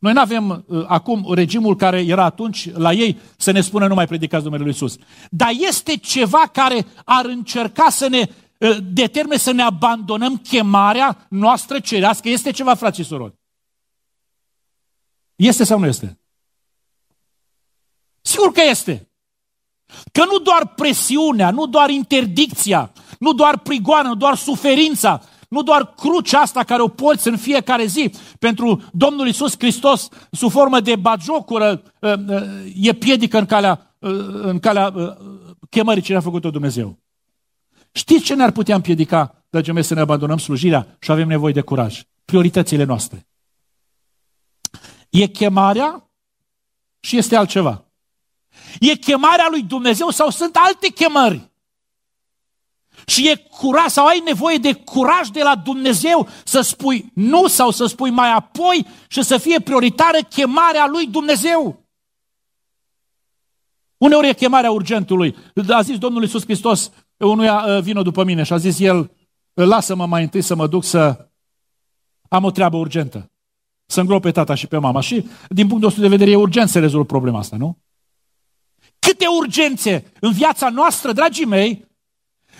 noi 0.00 0.12
nu 0.12 0.20
avem 0.20 0.64
uh, 0.66 0.84
acum 0.86 1.32
regimul 1.34 1.76
care 1.76 2.00
era 2.00 2.24
atunci 2.24 2.72
la 2.72 2.92
ei 2.92 3.18
să 3.36 3.50
ne 3.50 3.60
spună 3.60 3.86
nu 3.86 3.94
mai 3.94 4.06
predicați 4.06 4.44
numele 4.44 4.62
Lui 4.62 4.72
Isus. 4.72 4.96
Dar 5.30 5.50
este 5.68 5.96
ceva 5.96 6.50
care 6.52 6.86
ar 7.04 7.24
încerca 7.24 7.88
să 7.90 8.08
ne 8.08 8.28
uh, 8.58 8.76
determine 8.82 9.36
să 9.36 9.52
ne 9.52 9.62
abandonăm 9.62 10.36
chemarea 10.36 11.26
noastră 11.28 11.80
cerească. 11.80 12.28
Este 12.28 12.50
ceva, 12.50 12.74
frați 12.74 13.00
și 13.00 13.06
surori. 13.06 13.38
Este 15.36 15.64
sau 15.64 15.78
nu 15.78 15.86
este? 15.86 16.19
Sigur 18.30 18.52
că 18.52 18.60
este. 18.70 19.08
Că 20.12 20.24
nu 20.24 20.38
doar 20.38 20.74
presiunea, 20.74 21.50
nu 21.50 21.66
doar 21.66 21.90
interdicția, 21.90 22.92
nu 23.18 23.32
doar 23.32 23.58
prigoana, 23.58 24.08
nu 24.08 24.14
doar 24.14 24.36
suferința, 24.36 25.22
nu 25.48 25.62
doar 25.62 25.94
crucea 25.94 26.40
asta 26.40 26.64
care 26.64 26.82
o 26.82 26.88
poți 26.88 27.28
în 27.28 27.36
fiecare 27.36 27.84
zi 27.84 28.12
pentru 28.38 28.82
Domnul 28.92 29.28
Isus 29.28 29.54
Hristos 29.58 30.08
sub 30.30 30.50
formă 30.50 30.80
de 30.80 30.96
bagiocură 30.96 31.82
uh, 32.00 32.12
uh, 32.28 32.42
e 32.74 32.92
piedică 32.92 33.38
în 33.38 33.46
calea, 33.46 33.96
uh, 33.98 34.10
în 34.42 34.58
calea 34.58 35.16
chemării 35.70 36.02
ce 36.02 36.12
ne-a 36.12 36.20
făcut-o 36.20 36.50
Dumnezeu. 36.50 36.98
Știți 37.92 38.24
ce 38.24 38.34
ne-ar 38.34 38.50
putea 38.50 38.74
împiedica, 38.74 39.44
dragii 39.48 39.72
mei, 39.72 39.82
să 39.82 39.94
ne 39.94 40.00
abandonăm 40.00 40.38
slujirea 40.38 40.96
și 41.00 41.10
avem 41.10 41.28
nevoie 41.28 41.52
de 41.52 41.60
curaj? 41.60 42.02
Prioritățile 42.24 42.84
noastre. 42.84 43.26
E 45.08 45.26
chemarea 45.26 46.10
și 47.00 47.16
este 47.16 47.36
altceva. 47.36 47.89
E 48.80 48.94
chemarea 48.94 49.46
lui 49.50 49.62
Dumnezeu 49.62 50.10
sau 50.10 50.30
sunt 50.30 50.56
alte 50.56 50.88
chemări? 50.88 51.50
Și 53.06 53.28
e 53.28 53.34
curaj 53.36 53.86
sau 53.86 54.06
ai 54.06 54.22
nevoie 54.24 54.56
de 54.56 54.74
curaj 54.74 55.28
de 55.28 55.42
la 55.42 55.56
Dumnezeu 55.56 56.28
să 56.44 56.60
spui 56.60 57.10
nu 57.14 57.46
sau 57.46 57.70
să 57.70 57.86
spui 57.86 58.10
mai 58.10 58.32
apoi 58.32 58.86
și 59.08 59.22
să 59.22 59.38
fie 59.38 59.60
prioritară 59.60 60.18
chemarea 60.28 60.86
lui 60.86 61.06
Dumnezeu. 61.06 61.84
Uneori 63.96 64.28
e 64.28 64.34
chemarea 64.34 64.70
urgentului. 64.70 65.36
A 65.68 65.82
zis 65.82 65.98
Domnul 65.98 66.22
Iisus 66.22 66.42
Hristos 66.42 66.90
unuia 67.16 67.64
ă, 67.66 67.80
vină 67.80 68.02
după 68.02 68.24
mine 68.24 68.42
și 68.42 68.52
a 68.52 68.56
zis 68.56 68.78
el 68.78 69.10
lasă-mă 69.54 70.06
mai 70.06 70.22
întâi 70.22 70.42
să 70.42 70.54
mă 70.54 70.66
duc 70.66 70.84
să 70.84 71.28
am 72.28 72.44
o 72.44 72.50
treabă 72.50 72.76
urgentă. 72.76 73.30
Să 73.86 74.00
îngrop 74.00 74.22
pe 74.22 74.30
tata 74.30 74.54
și 74.54 74.66
pe 74.66 74.78
mama. 74.78 75.00
Și 75.00 75.28
din 75.48 75.66
punctul 75.66 75.80
nostru 75.80 76.00
de 76.00 76.08
vedere 76.08 76.30
e 76.30 76.36
urgent 76.36 76.68
să 76.68 76.78
rezolv 76.78 77.06
problema 77.06 77.38
asta, 77.38 77.56
nu? 77.56 77.78
Câte 79.06 79.26
urgențe 79.26 80.12
în 80.20 80.32
viața 80.32 80.68
noastră, 80.68 81.12
dragii 81.12 81.44
mei, 81.44 81.88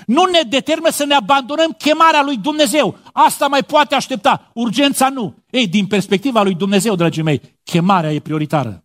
nu 0.07 0.25
ne 0.25 0.41
determină 0.49 0.91
să 0.91 1.05
ne 1.05 1.15
abandonăm 1.15 1.73
chemarea 1.73 2.23
lui 2.23 2.37
Dumnezeu. 2.37 2.99
Asta 3.13 3.47
mai 3.47 3.63
poate 3.63 3.95
aștepta, 3.95 4.51
urgența 4.55 5.09
nu. 5.09 5.35
Ei, 5.51 5.69
din 5.69 5.87
perspectiva 5.87 6.43
lui 6.43 6.55
Dumnezeu, 6.55 6.95
dragii 6.95 7.23
mei, 7.23 7.59
chemarea 7.63 8.13
e 8.13 8.21
prioritară. 8.21 8.85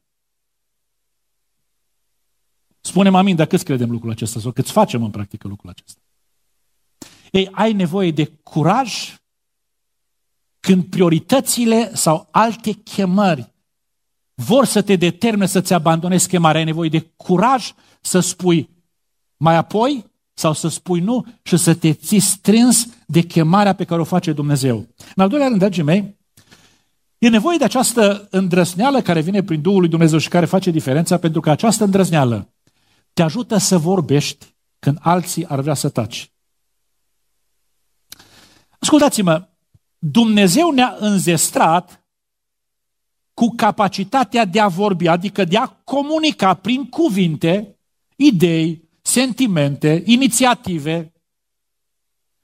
Spunem 2.81 3.15
amin 3.15 3.35
dacă 3.35 3.49
câți 3.49 3.65
credem 3.65 3.91
lucrul 3.91 4.11
acesta 4.11 4.39
sau 4.39 4.51
câți 4.51 4.71
facem 4.71 5.03
în 5.03 5.11
practică 5.11 5.47
lucrul 5.47 5.69
acesta. 5.69 5.99
Ei, 7.31 7.49
ai 7.51 7.73
nevoie 7.73 8.11
de 8.11 8.25
curaj 8.43 9.15
când 10.59 10.83
prioritățile 10.83 11.95
sau 11.95 12.27
alte 12.31 12.71
chemări 12.71 13.53
vor 14.35 14.65
să 14.65 14.81
te 14.81 14.95
determine 14.95 15.45
să-ți 15.45 15.73
abandonezi 15.73 16.27
chemarea, 16.27 16.59
ai 16.59 16.65
nevoie 16.65 16.89
de 16.89 17.11
curaj 17.15 17.73
să 18.01 18.19
spui 18.19 18.69
mai 19.37 19.55
apoi 19.55 20.05
sau 20.33 20.53
să 20.53 20.67
spui 20.67 20.99
nu 20.99 21.25
și 21.43 21.57
să 21.57 21.73
te 21.73 21.93
ții 21.93 22.19
strâns 22.19 22.87
de 23.07 23.21
chemarea 23.21 23.73
pe 23.73 23.83
care 23.83 24.01
o 24.01 24.03
face 24.03 24.33
Dumnezeu. 24.33 24.87
În 25.15 25.23
al 25.23 25.29
doilea 25.29 25.47
rând, 25.47 25.59
dragii 25.59 25.83
mei, 25.83 26.17
e 27.17 27.29
nevoie 27.29 27.57
de 27.57 27.63
această 27.63 28.27
îndrăzneală 28.31 29.01
care 29.01 29.21
vine 29.21 29.43
prin 29.43 29.61
Duhul 29.61 29.79
lui 29.79 29.89
Dumnezeu 29.89 30.17
și 30.17 30.29
care 30.29 30.45
face 30.45 30.71
diferența, 30.71 31.17
pentru 31.17 31.41
că 31.41 31.49
această 31.49 31.83
îndrăzneală 31.83 32.53
te 33.13 33.21
ajută 33.21 33.57
să 33.57 33.77
vorbești 33.77 34.55
când 34.79 34.97
alții 35.01 35.45
ar 35.45 35.59
vrea 35.59 35.73
să 35.73 35.89
taci. 35.89 36.31
Ascultați-mă, 38.79 39.47
Dumnezeu 39.97 40.71
ne-a 40.71 40.95
înzestrat 40.99 42.04
cu 43.35 43.53
capacitatea 43.55 44.45
de 44.45 44.59
a 44.59 44.67
vorbi, 44.67 45.07
adică 45.07 45.43
de 45.43 45.57
a 45.57 45.67
comunica 45.67 46.53
prin 46.53 46.89
cuvinte, 46.89 47.79
idei, 48.15 48.89
sentimente, 49.01 50.03
inițiative. 50.05 51.13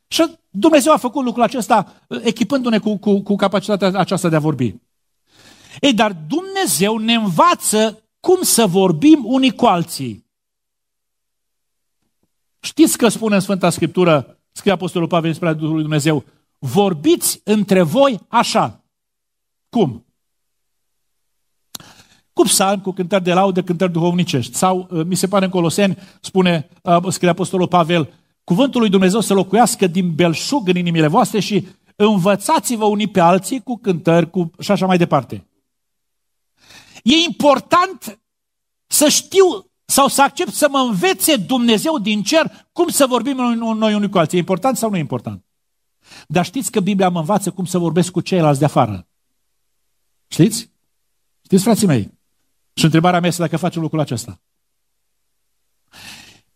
Și 0.07 0.37
Dumnezeu 0.49 0.93
a 0.93 0.97
făcut 0.97 1.23
lucrul 1.23 1.43
acesta 1.43 2.05
echipându-ne 2.23 2.79
cu, 2.79 2.97
cu, 2.97 3.21
cu 3.21 3.35
capacitatea 3.35 3.99
aceasta 3.99 4.29
de 4.29 4.35
a 4.35 4.39
vorbi. 4.39 4.75
Ei, 5.79 5.93
dar 5.93 6.13
Dumnezeu 6.27 6.97
ne 6.97 7.13
învață 7.13 8.03
cum 8.19 8.41
să 8.41 8.67
vorbim 8.67 9.25
unii 9.25 9.55
cu 9.55 9.65
alții. 9.65 10.25
Știți 12.59 12.97
că 12.97 13.07
spune 13.07 13.35
în 13.35 13.41
Sfânta 13.41 13.69
Scriptură, 13.69 14.39
scrie 14.51 14.71
Apostolul 14.71 15.07
Pavel 15.07 15.29
despre 15.29 15.53
Duhul 15.53 15.73
lui 15.73 15.81
Dumnezeu, 15.81 16.23
vorbiți 16.59 17.41
între 17.43 17.81
voi 17.81 18.19
așa. 18.27 18.83
Cum? 19.69 20.05
Cu 22.41 22.47
psalm, 22.47 22.79
cu 22.79 22.91
cântări 22.91 23.23
de 23.23 23.33
laudă, 23.33 23.61
cântări 23.61 23.91
duhovnicești. 23.91 24.55
Sau, 24.55 24.87
uh, 24.89 25.05
mi 25.05 25.15
se 25.15 25.27
pare 25.27 25.45
în 25.45 25.51
Coloseni, 25.51 25.97
spune, 26.21 26.69
uh, 26.83 27.07
scrie 27.07 27.29
Apostolul 27.29 27.67
Pavel, 27.67 28.13
cuvântul 28.43 28.79
lui 28.79 28.89
Dumnezeu 28.89 29.19
să 29.19 29.33
locuiască 29.33 29.87
din 29.87 30.15
belșug 30.15 30.67
în 30.67 30.75
inimile 30.75 31.07
voastre 31.07 31.39
și 31.39 31.67
învățați-vă 31.95 32.85
unii 32.85 33.07
pe 33.07 33.19
alții 33.19 33.61
cu 33.61 33.77
cântări 33.77 34.29
cu... 34.29 34.51
și 34.59 34.71
așa 34.71 34.85
mai 34.85 34.97
departe. 34.97 35.47
E 37.03 37.15
important 37.27 38.19
să 38.87 39.09
știu 39.09 39.71
sau 39.85 40.07
să 40.07 40.21
accept 40.21 40.53
să 40.53 40.67
mă 40.71 40.77
învețe 40.77 41.35
Dumnezeu 41.35 41.99
din 41.99 42.23
cer 42.23 42.67
cum 42.71 42.87
să 42.87 43.05
vorbim 43.05 43.35
noi 43.77 43.93
unii 43.93 44.09
cu 44.09 44.17
alții. 44.17 44.37
E 44.37 44.39
important 44.39 44.77
sau 44.77 44.89
nu 44.89 44.95
e 44.95 44.99
important? 44.99 45.45
Dar 46.27 46.45
știți 46.45 46.71
că 46.71 46.79
Biblia 46.79 47.09
mă 47.09 47.19
învață 47.19 47.51
cum 47.51 47.65
să 47.65 47.77
vorbesc 47.77 48.11
cu 48.11 48.21
ceilalți 48.21 48.59
de 48.59 48.65
afară. 48.65 49.07
Știți? 50.27 50.71
Știți, 51.43 51.63
frații 51.63 51.87
mei? 51.87 52.19
Și 52.81 52.87
întrebarea 52.87 53.19
mea 53.19 53.29
este 53.29 53.41
dacă 53.41 53.57
facem 53.57 53.81
lucrul 53.81 53.99
acesta. 53.99 54.41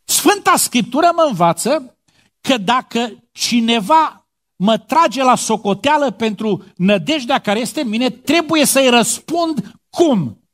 Sfânta 0.04 0.56
Scriptură 0.56 1.12
mă 1.16 1.26
învață 1.28 1.98
că 2.42 2.58
dacă 2.58 3.24
cineva 3.32 4.30
mă 4.56 4.78
trage 4.78 5.24
la 5.24 5.36
socoteală 5.36 6.12
pentru 6.12 6.66
nădejdea 6.76 7.40
care 7.40 7.60
este 7.60 7.82
în 7.82 7.88
mine, 7.88 8.10
trebuie 8.10 8.66
să-i 8.66 8.90
răspund 8.90 9.72
cum? 9.90 10.50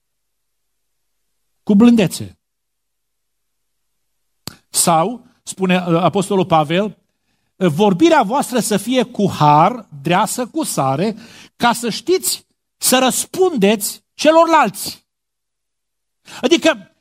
Cu 1.63 1.75
blândețe. 1.75 2.39
Sau, 4.69 5.25
spune 5.43 5.85
uh, 5.87 6.01
Apostolul 6.01 6.45
Pavel, 6.45 6.97
vorbirea 7.55 8.21
voastră 8.21 8.59
să 8.59 8.77
fie 8.77 9.03
cu 9.03 9.29
har, 9.29 9.87
dreasă, 10.01 10.47
cu 10.47 10.63
sare, 10.63 11.15
ca 11.55 11.73
să 11.73 11.89
știți 11.89 12.47
să 12.77 12.99
răspundeți 12.99 14.03
celorlalți. 14.13 15.01
Adică 16.41 16.91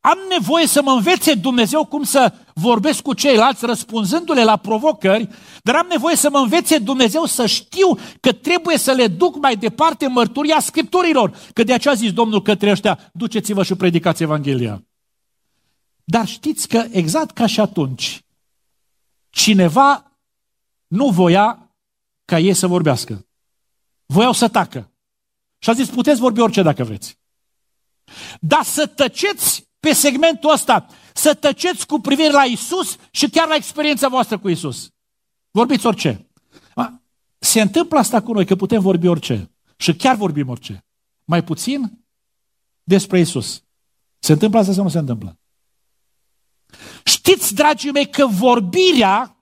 am 0.00 0.18
nevoie 0.28 0.66
să 0.66 0.82
mă 0.82 0.90
învețe 0.90 1.34
Dumnezeu 1.34 1.84
cum 1.84 2.02
să 2.02 2.34
vorbesc 2.54 3.02
cu 3.02 3.14
ceilalți 3.14 3.66
răspunzându-le 3.66 4.44
la 4.44 4.56
provocări, 4.56 5.28
dar 5.62 5.74
am 5.74 5.86
nevoie 5.90 6.16
să 6.16 6.30
mă 6.30 6.38
învețe 6.38 6.78
Dumnezeu 6.78 7.24
să 7.24 7.46
știu 7.46 7.98
că 8.20 8.32
trebuie 8.32 8.78
să 8.78 8.92
le 8.92 9.06
duc 9.06 9.36
mai 9.36 9.56
departe 9.56 10.06
mărturia 10.06 10.60
Scripturilor. 10.60 11.36
Că 11.52 11.62
de 11.62 11.72
aceea 11.72 11.94
a 11.94 11.96
zis 11.96 12.12
Domnul 12.12 12.42
către 12.42 12.70
ăștia, 12.70 13.10
duceți-vă 13.12 13.62
și 13.62 13.74
predicați 13.74 14.22
Evanghelia. 14.22 14.84
Dar 16.04 16.26
știți 16.26 16.68
că 16.68 16.84
exact 16.90 17.30
ca 17.30 17.46
și 17.46 17.60
atunci, 17.60 18.24
cineva 19.30 20.18
nu 20.86 21.08
voia 21.08 21.72
ca 22.24 22.38
ei 22.38 22.54
să 22.54 22.66
vorbească. 22.66 23.26
Voiau 24.06 24.32
să 24.32 24.48
tacă. 24.48 24.92
Și 25.58 25.70
a 25.70 25.72
zis, 25.72 25.88
puteți 25.88 26.20
vorbi 26.20 26.40
orice 26.40 26.62
dacă 26.62 26.84
vreți. 26.84 27.18
Dar 28.40 28.62
să 28.62 28.86
tăceți 28.86 29.68
pe 29.80 29.92
segmentul 29.92 30.52
ăsta, 30.52 30.86
să 31.14 31.34
tăceți 31.34 31.86
cu 31.86 32.00
privire 32.00 32.30
la 32.30 32.44
Isus 32.44 32.96
și 33.10 33.30
chiar 33.30 33.48
la 33.48 33.54
experiența 33.54 34.08
voastră 34.08 34.38
cu 34.38 34.48
Isus. 34.48 34.90
Vorbiți 35.50 35.86
orice. 35.86 36.30
Se 37.38 37.60
întâmplă 37.60 37.98
asta 37.98 38.22
cu 38.22 38.32
noi, 38.32 38.46
că 38.46 38.56
putem 38.56 38.80
vorbi 38.80 39.06
orice. 39.06 39.50
Și 39.76 39.96
chiar 39.96 40.16
vorbim 40.16 40.48
orice. 40.48 40.84
Mai 41.24 41.44
puțin 41.44 42.04
despre 42.82 43.20
Isus. 43.20 43.62
Se 44.18 44.32
întâmplă 44.32 44.58
asta 44.58 44.72
sau 44.72 44.82
nu 44.82 44.88
se 44.88 44.98
întâmplă? 44.98 45.38
Știți, 47.04 47.54
dragii 47.54 47.90
mei, 47.90 48.10
că 48.10 48.26
vorbirea 48.26 49.36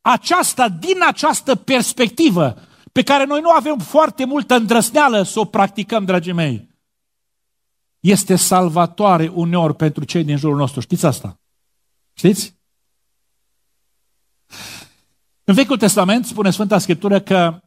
aceasta, 0.00 0.68
din 0.68 1.02
această 1.06 1.54
perspectivă, 1.54 2.56
pe 2.92 3.02
care 3.02 3.24
noi 3.24 3.40
nu 3.40 3.50
avem 3.50 3.78
foarte 3.78 4.24
multă 4.24 4.54
îndrăsneală 4.54 5.22
să 5.22 5.40
o 5.40 5.44
practicăm, 5.44 6.04
dragii 6.04 6.32
mei, 6.32 6.68
este 8.02 8.36
salvatoare 8.36 9.28
uneori 9.28 9.74
pentru 9.74 10.04
cei 10.04 10.24
din 10.24 10.36
jurul 10.36 10.56
nostru. 10.56 10.80
Știți 10.80 11.06
asta? 11.06 11.40
Știți? 12.12 12.56
În 15.44 15.54
Vechiul 15.54 15.76
Testament 15.76 16.26
spune 16.26 16.50
Sfânta 16.50 16.78
Scriptură 16.78 17.20
că 17.20 17.62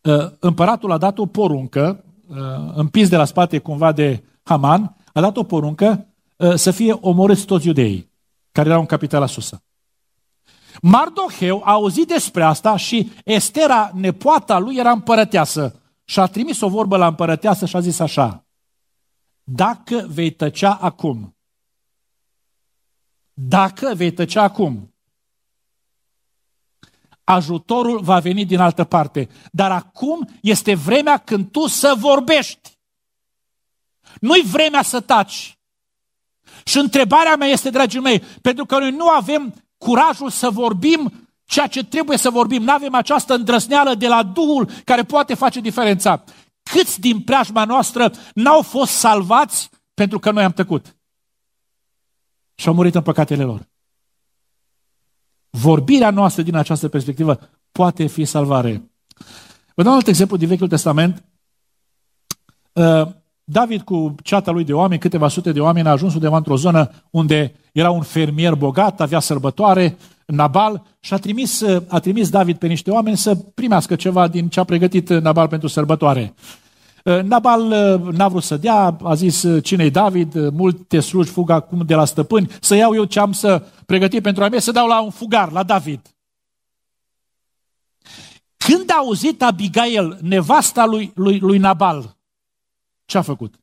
uh, 0.00 0.30
împăratul 0.38 0.92
a 0.92 0.98
dat 0.98 1.18
o 1.18 1.26
poruncă, 1.26 2.04
uh, 2.26 2.36
împins 2.74 3.08
de 3.08 3.16
la 3.16 3.24
spate 3.24 3.58
cumva 3.58 3.92
de 3.92 4.24
Haman, 4.42 4.96
a 5.12 5.20
dat 5.20 5.36
o 5.36 5.42
poruncă 5.42 6.06
uh, 6.36 6.54
să 6.54 6.70
fie 6.70 6.92
omorâți 6.92 7.44
toți 7.44 7.66
iudeii 7.66 8.10
care 8.52 8.68
erau 8.68 8.80
în 8.80 8.86
capitala 8.86 9.26
Susa. 9.26 9.62
Mardoheu 10.82 11.62
a 11.64 11.72
auzit 11.72 12.06
despre 12.06 12.42
asta 12.42 12.76
și 12.76 13.12
Estera, 13.24 13.90
nepoata 13.94 14.58
lui, 14.58 14.76
era 14.76 14.90
împărăteasă. 14.90 15.80
Și 16.04 16.20
a 16.20 16.26
trimis 16.26 16.60
o 16.60 16.68
vorbă 16.68 16.96
la 16.96 17.06
împărăteasă 17.06 17.66
și 17.66 17.76
a 17.76 17.80
zis 17.80 17.98
așa, 17.98 18.45
dacă 19.48 20.06
vei 20.08 20.30
tăcea 20.30 20.74
acum 20.74 21.36
Dacă 23.32 23.92
vei 23.94 24.12
tăcea 24.12 24.42
acum, 24.42 24.94
ajutorul 27.24 28.00
va 28.00 28.18
veni 28.18 28.44
din 28.44 28.58
altă 28.58 28.84
parte. 28.84 29.28
Dar 29.52 29.70
acum 29.70 30.28
este 30.42 30.74
vremea 30.74 31.18
când 31.18 31.50
tu 31.50 31.66
să 31.66 31.94
vorbești. 31.98 32.78
Nu-i 34.20 34.42
vremea 34.42 34.82
să 34.82 35.00
taci. 35.00 35.58
Și 36.64 36.78
întrebarea 36.78 37.36
mea 37.36 37.48
este, 37.48 37.70
dragii 37.70 38.00
mei, 38.00 38.20
pentru 38.20 38.66
că 38.66 38.78
noi 38.78 38.90
nu 38.90 39.08
avem 39.08 39.54
curajul 39.78 40.30
să 40.30 40.50
vorbim 40.50 41.28
ceea 41.44 41.66
ce 41.66 41.84
trebuie 41.84 42.16
să 42.16 42.30
vorbim, 42.30 42.62
nu 42.62 42.72
avem 42.72 42.94
această 42.94 43.34
îndrăzneală 43.34 43.94
de 43.94 44.08
la 44.08 44.22
Duhul 44.22 44.70
care 44.84 45.04
poate 45.04 45.34
face 45.34 45.60
diferența. 45.60 46.24
Câți 46.70 47.00
din 47.00 47.20
preajma 47.20 47.64
noastră 47.64 48.12
n-au 48.34 48.62
fost 48.62 48.92
salvați 48.92 49.70
pentru 49.94 50.18
că 50.18 50.30
noi 50.30 50.44
am 50.44 50.52
tăcut? 50.52 50.96
Și 52.54 52.68
au 52.68 52.74
murit 52.74 52.94
în 52.94 53.02
păcatele 53.02 53.42
lor. 53.42 53.68
Vorbirea 55.50 56.10
noastră 56.10 56.42
din 56.42 56.54
această 56.54 56.88
perspectivă 56.88 57.38
poate 57.72 58.06
fi 58.06 58.24
salvare. 58.24 58.90
Vă 59.74 59.82
dau 59.82 59.90
un 59.92 59.98
alt 59.98 60.06
exemplu 60.06 60.36
din 60.36 60.48
Vechiul 60.48 60.68
Testament. 60.68 61.24
Uh, 62.72 63.08
David 63.44 63.82
cu 63.82 64.14
ceata 64.22 64.50
lui 64.50 64.64
de 64.64 64.72
oameni, 64.72 65.00
câteva 65.00 65.28
sute 65.28 65.52
de 65.52 65.60
oameni, 65.60 65.88
a 65.88 65.90
ajuns 65.90 66.14
undeva 66.14 66.36
într-o 66.36 66.56
zonă 66.56 66.90
unde 67.10 67.54
era 67.72 67.90
un 67.90 68.02
fermier 68.02 68.54
bogat, 68.54 69.00
avea 69.00 69.20
sărbătoare, 69.20 69.96
Nabal, 70.26 70.86
și 71.00 71.14
a 71.14 71.16
trimis, 71.16 71.62
a 71.88 71.98
trimis 72.00 72.28
David 72.28 72.58
pe 72.58 72.66
niște 72.66 72.90
oameni 72.90 73.16
să 73.16 73.34
primească 73.34 73.96
ceva 73.96 74.28
din 74.28 74.48
ce 74.48 74.60
a 74.60 74.64
pregătit 74.64 75.08
Nabal 75.08 75.48
pentru 75.48 75.68
sărbătoare. 75.68 76.34
Nabal 77.22 77.62
n-a 78.12 78.28
vrut 78.28 78.42
să 78.42 78.56
dea, 78.56 78.96
a 79.02 79.14
zis 79.14 79.46
cine 79.62 79.88
David, 79.88 80.48
multe 80.48 81.00
sluji 81.00 81.30
fug 81.30 81.50
acum 81.50 81.82
de 81.86 81.94
la 81.94 82.04
stăpâni, 82.04 82.50
să 82.60 82.74
iau 82.74 82.94
eu 82.94 83.04
ce 83.04 83.20
am 83.20 83.32
să 83.32 83.66
pregăti 83.86 84.20
pentru 84.20 84.44
a 84.44 84.48
mea, 84.48 84.60
să 84.60 84.72
dau 84.72 84.86
la 84.86 85.00
un 85.00 85.10
fugar, 85.10 85.52
la 85.52 85.62
David. 85.62 86.00
Când 88.56 88.90
a 88.90 88.94
auzit 88.96 89.42
Abigail, 89.42 90.18
nevasta 90.22 90.84
lui, 90.84 91.12
lui, 91.14 91.38
lui 91.38 91.58
Nabal, 91.58 92.16
ce 93.04 93.18
a 93.18 93.22
făcut? 93.22 93.54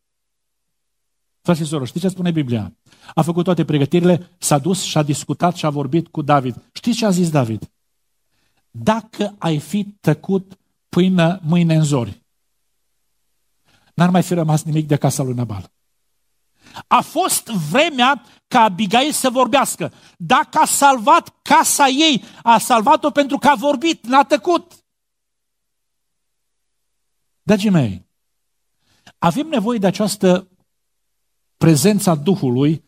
Frați 1.42 1.60
și 1.60 1.66
sorori, 1.66 1.90
știți 1.90 2.06
ce 2.06 2.12
spune 2.12 2.32
Biblia? 2.32 2.74
A 3.14 3.22
făcut 3.22 3.44
toate 3.44 3.66
pregătirile, 3.66 4.30
s-a 4.38 4.58
dus 4.58 4.82
și 4.82 4.98
a 4.98 5.04
discutat 5.04 5.56
și 5.56 5.66
a 5.66 5.70
vorbit 5.70 6.08
cu 6.08 6.22
David. 6.22 6.56
Știți 6.74 6.98
ce 6.98 7.06
a 7.06 7.10
zis 7.10 7.30
David? 7.30 7.72
Dacă 8.72 9.36
ai 9.38 9.60
fi 9.60 9.84
tăcut 9.84 10.58
până 10.90 11.40
mâine 11.44 11.76
în 11.76 11.84
zori, 11.84 12.22
n-ar 13.94 14.10
mai 14.10 14.24
fi 14.24 14.34
rămas 14.34 14.64
nimic 14.64 14.88
de 14.88 14.96
casa 14.96 15.24
lui 15.24 15.34
Nabal. 15.34 15.72
A 16.88 17.02
fost 17.02 17.46
vremea 17.46 18.24
ca 18.48 18.60
Abigail 18.60 19.12
să 19.12 19.30
vorbească. 19.30 19.94
Dacă 20.18 20.58
a 20.58 20.66
salvat 20.66 21.34
casa 21.42 21.88
ei, 21.88 22.24
a 22.44 22.58
salvat-o 22.58 23.10
pentru 23.10 23.38
că 23.38 23.48
a 23.48 23.56
vorbit, 23.56 24.06
n-a 24.06 24.24
tăcut. 24.24 24.74
Dragii 27.42 27.70
mei, 27.70 28.06
avem 29.18 29.48
nevoie 29.48 29.80
de 29.80 29.88
această 29.88 30.48
prezență 31.58 32.10
a 32.10 32.16
Duhului 32.16 32.84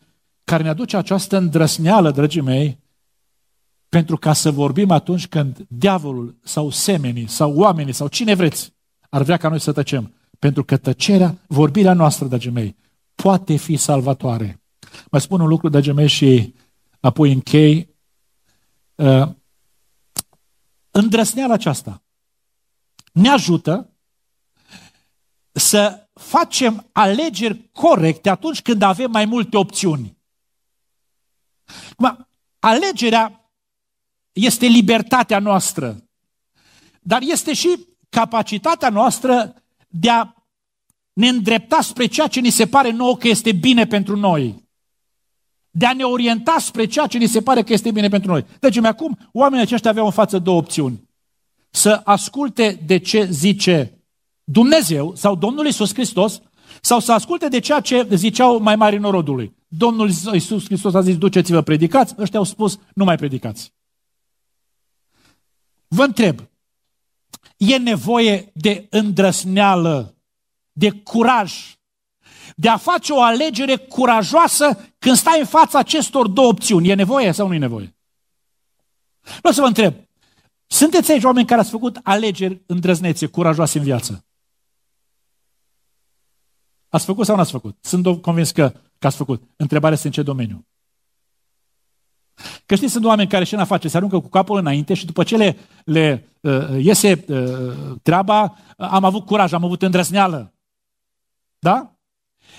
care 0.50 0.62
ne 0.62 0.68
aduce 0.68 0.96
această 0.96 1.36
îndrăsneală, 1.36 2.10
dragii 2.10 2.40
mei, 2.40 2.78
pentru 3.88 4.16
ca 4.16 4.32
să 4.32 4.50
vorbim 4.50 4.90
atunci 4.90 5.26
când 5.26 5.66
diavolul 5.68 6.38
sau 6.42 6.70
semenii 6.70 7.28
sau 7.28 7.56
oamenii 7.56 7.92
sau 7.92 8.08
cine 8.08 8.34
vreți 8.34 8.74
ar 9.08 9.22
vrea 9.22 9.36
ca 9.36 9.48
noi 9.48 9.60
să 9.60 9.72
tăcem. 9.72 10.14
Pentru 10.38 10.64
că 10.64 10.76
tăcerea, 10.76 11.38
vorbirea 11.46 11.92
noastră, 11.92 12.26
dragii 12.26 12.50
mei, 12.50 12.76
poate 13.14 13.56
fi 13.56 13.76
salvatoare. 13.76 14.62
Mai 15.10 15.20
spun 15.20 15.40
un 15.40 15.48
lucru, 15.48 15.68
dragii 15.68 15.92
mei, 15.92 16.08
și 16.08 16.54
apoi 17.00 17.32
închei. 17.32 17.94
Uh, 18.94 19.28
îndrăsneala 20.90 21.54
aceasta 21.54 22.02
ne 23.12 23.28
ajută 23.28 23.90
să 25.52 26.08
facem 26.12 26.88
alegeri 26.92 27.70
corecte 27.72 28.28
atunci 28.28 28.62
când 28.62 28.82
avem 28.82 29.10
mai 29.10 29.24
multe 29.24 29.56
opțiuni. 29.56 30.15
Acum, 31.96 32.26
alegerea 32.58 33.50
este 34.32 34.66
libertatea 34.66 35.38
noastră, 35.38 35.96
dar 37.00 37.22
este 37.22 37.52
și 37.52 37.86
capacitatea 38.08 38.88
noastră 38.88 39.54
de 39.88 40.10
a 40.10 40.34
ne 41.12 41.28
îndrepta 41.28 41.80
spre 41.80 42.06
ceea 42.06 42.26
ce 42.26 42.40
ni 42.40 42.50
se 42.50 42.66
pare 42.66 42.90
nouă 42.90 43.16
că 43.16 43.28
este 43.28 43.52
bine 43.52 43.86
pentru 43.86 44.16
noi. 44.16 44.64
De 45.70 45.86
a 45.86 45.92
ne 45.92 46.04
orienta 46.04 46.56
spre 46.58 46.86
ceea 46.86 47.06
ce 47.06 47.18
ni 47.18 47.26
se 47.26 47.42
pare 47.42 47.62
că 47.62 47.72
este 47.72 47.90
bine 47.90 48.08
pentru 48.08 48.30
noi. 48.30 48.44
Deci, 48.60 48.76
acum, 48.76 49.18
oamenii 49.32 49.64
aceștia 49.64 49.90
aveau 49.90 50.06
în 50.06 50.12
față 50.12 50.38
două 50.38 50.56
opțiuni. 50.58 51.08
Să 51.70 52.00
asculte 52.04 52.82
de 52.86 52.98
ce 52.98 53.28
zice 53.30 53.96
Dumnezeu 54.44 55.14
sau 55.14 55.34
Domnul 55.34 55.66
Isus 55.66 55.92
Hristos 55.92 56.40
sau 56.80 57.00
să 57.00 57.12
asculte 57.12 57.48
de 57.48 57.58
ceea 57.58 57.80
ce 57.80 58.08
ziceau 58.12 58.58
mai 58.58 58.76
mari 58.76 58.98
norodului. 58.98 59.54
Domnul 59.76 60.08
Isus 60.08 60.64
Hristos 60.64 60.94
a 60.94 61.00
zis, 61.00 61.18
duceți-vă, 61.18 61.60
predicați, 61.60 62.14
ăștia 62.18 62.38
au 62.38 62.44
spus, 62.44 62.78
nu 62.94 63.04
mai 63.04 63.16
predicați. 63.16 63.72
Vă 65.88 66.02
întreb, 66.02 66.40
e 67.56 67.76
nevoie 67.76 68.50
de 68.54 68.86
îndrăsneală, 68.90 70.16
de 70.72 70.90
curaj, 70.90 71.76
de 72.56 72.68
a 72.68 72.76
face 72.76 73.12
o 73.12 73.22
alegere 73.22 73.76
curajoasă 73.76 74.94
când 74.98 75.16
stai 75.16 75.38
în 75.38 75.46
fața 75.46 75.78
acestor 75.78 76.28
două 76.28 76.48
opțiuni. 76.48 76.88
E 76.88 76.94
nevoie 76.94 77.32
sau 77.32 77.46
nu 77.46 77.54
e 77.54 77.58
nevoie? 77.58 77.96
Vreau 79.20 79.54
să 79.54 79.60
vă 79.60 79.66
întreb, 79.66 79.94
sunteți 80.66 81.12
aici 81.12 81.24
oameni 81.24 81.46
care 81.46 81.60
ați 81.60 81.70
făcut 81.70 82.00
alegeri 82.02 82.62
îndrăznețe, 82.66 83.26
curajoase 83.26 83.78
în 83.78 83.84
viață? 83.84 84.26
Ați 86.88 87.04
făcut 87.04 87.26
sau 87.26 87.36
n-ați 87.36 87.50
făcut? 87.50 87.76
Sunt 87.80 88.22
convins 88.22 88.50
că, 88.50 88.72
că 88.98 89.06
ați 89.06 89.16
făcut. 89.16 89.42
Întrebarea 89.56 89.94
este 89.94 90.06
în 90.06 90.12
ce 90.12 90.22
domeniu. 90.22 90.66
Că 92.66 92.74
știți, 92.74 92.92
sunt 92.92 93.04
oameni 93.04 93.28
care 93.28 93.44
și 93.44 93.54
în 93.54 93.60
afaceri 93.60 93.90
se 93.90 93.96
aruncă 93.96 94.20
cu 94.20 94.28
capul 94.28 94.58
înainte 94.58 94.94
și 94.94 95.06
după 95.06 95.22
ce 95.22 95.36
le, 95.36 95.56
le 95.84 96.28
uh, 96.40 96.84
iese 96.84 97.24
uh, 97.28 97.96
treaba, 98.02 98.56
am 98.76 99.04
avut 99.04 99.26
curaj, 99.26 99.52
am 99.52 99.64
avut 99.64 99.82
îndrăzneală. 99.82 100.54
Da? 101.58 101.90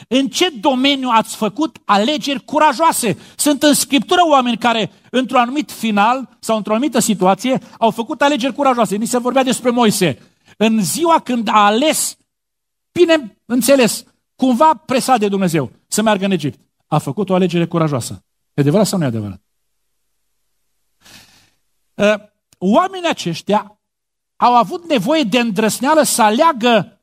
În 0.08 0.28
ce 0.28 0.50
domeniu 0.50 1.10
ați 1.12 1.36
făcut 1.36 1.78
alegeri 1.86 2.44
curajoase? 2.44 3.18
Sunt 3.36 3.64
în 3.64 3.74
Scriptură 3.74 4.22
oameni 4.30 4.58
care, 4.58 4.92
într-un 5.12 5.40
anumit 5.40 5.72
final 5.72 6.38
sau 6.40 6.58
într-o 6.58 6.74
anumită 6.74 7.00
situație, 7.00 7.62
au 7.80 7.92
făcut 7.92 8.22
alegeri 8.22 8.54
curajoase. 8.54 8.96
Ni 8.96 9.06
se 9.06 9.18
vorbea 9.18 9.44
despre 9.44 9.70
Moise. 9.70 10.20
În 10.58 10.84
ziua 10.84 11.20
când 11.20 11.48
a 11.48 11.66
ales, 11.66 12.18
bine 12.92 13.38
înțeles, 13.46 14.04
cumva 14.36 14.74
presat 14.86 15.20
de 15.20 15.28
Dumnezeu 15.28 15.72
să 15.88 16.02
meargă 16.02 16.26
în 16.26 16.32
Egipt. 16.32 16.60
A 16.88 16.98
făcut 16.98 17.30
o 17.30 17.34
alegere 17.34 17.68
curajoasă. 17.68 18.26
E 18.54 18.62
adevărat 18.62 18.88
sau 18.88 18.98
nu 18.98 19.04
e 19.04 19.08
adevărat? 19.08 19.42
Ă, 21.98 22.30
oamenii 22.58 23.10
aceștia 23.10 23.80
au 24.36 24.56
avut 24.56 24.88
nevoie 24.88 25.24
de 25.24 25.40
îndrăsneală 25.40 26.04
să 26.04 26.22
aleagă, 26.22 27.02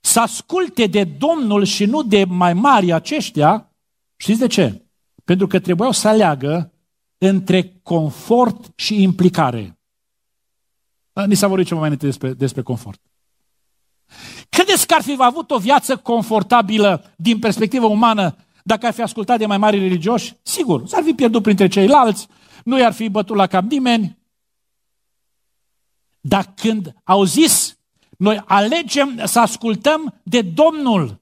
să 0.00 0.20
asculte 0.20 0.86
de 0.86 1.04
Domnul 1.04 1.64
și 1.64 1.84
nu 1.84 2.02
de 2.02 2.24
mai 2.24 2.54
mari 2.54 2.92
aceștia. 2.92 3.72
Știți 4.16 4.38
de 4.38 4.46
ce? 4.46 4.86
Pentru 5.24 5.46
că 5.46 5.60
trebuiau 5.60 5.92
să 5.92 6.08
aleagă 6.08 6.72
între 7.18 7.80
confort 7.82 8.72
și 8.74 9.02
implicare. 9.02 9.78
Ni 11.26 11.34
s-a 11.34 11.46
vorbit 11.46 11.66
ceva 11.66 11.80
mai 11.80 11.88
înainte 11.88 12.06
despre, 12.06 12.32
despre 12.32 12.62
confort. 12.62 13.00
Credeți 14.58 14.86
că 14.86 14.94
ar 14.94 15.02
fi 15.02 15.16
avut 15.18 15.50
o 15.50 15.58
viață 15.58 15.96
confortabilă 15.96 17.12
din 17.16 17.38
perspectivă 17.38 17.86
umană 17.86 18.36
dacă 18.62 18.86
ar 18.86 18.92
fi 18.92 19.02
ascultat 19.02 19.38
de 19.38 19.46
mai 19.46 19.58
mari 19.58 19.78
religioși? 19.78 20.36
Sigur, 20.42 20.86
s-ar 20.86 21.02
fi 21.02 21.12
pierdut 21.12 21.42
printre 21.42 21.68
ceilalți, 21.68 22.28
nu 22.64 22.78
i-ar 22.78 22.92
fi 22.92 23.08
bătut 23.08 23.36
la 23.36 23.46
cap 23.46 23.64
nimeni. 23.64 24.18
Dar 26.20 26.52
când 26.56 26.94
au 27.04 27.24
zis, 27.24 27.78
noi 28.16 28.42
alegem 28.46 29.20
să 29.24 29.40
ascultăm 29.40 30.20
de 30.22 30.42
Domnul, 30.42 31.20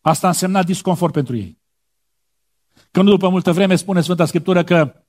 asta 0.00 0.26
însemna 0.26 0.62
disconfort 0.62 1.12
pentru 1.12 1.36
ei. 1.36 1.58
Când 2.90 3.08
după 3.08 3.28
multă 3.28 3.52
vreme 3.52 3.76
spune 3.76 4.00
Sfânta 4.00 4.24
Scriptură 4.24 4.64
că 4.64 5.04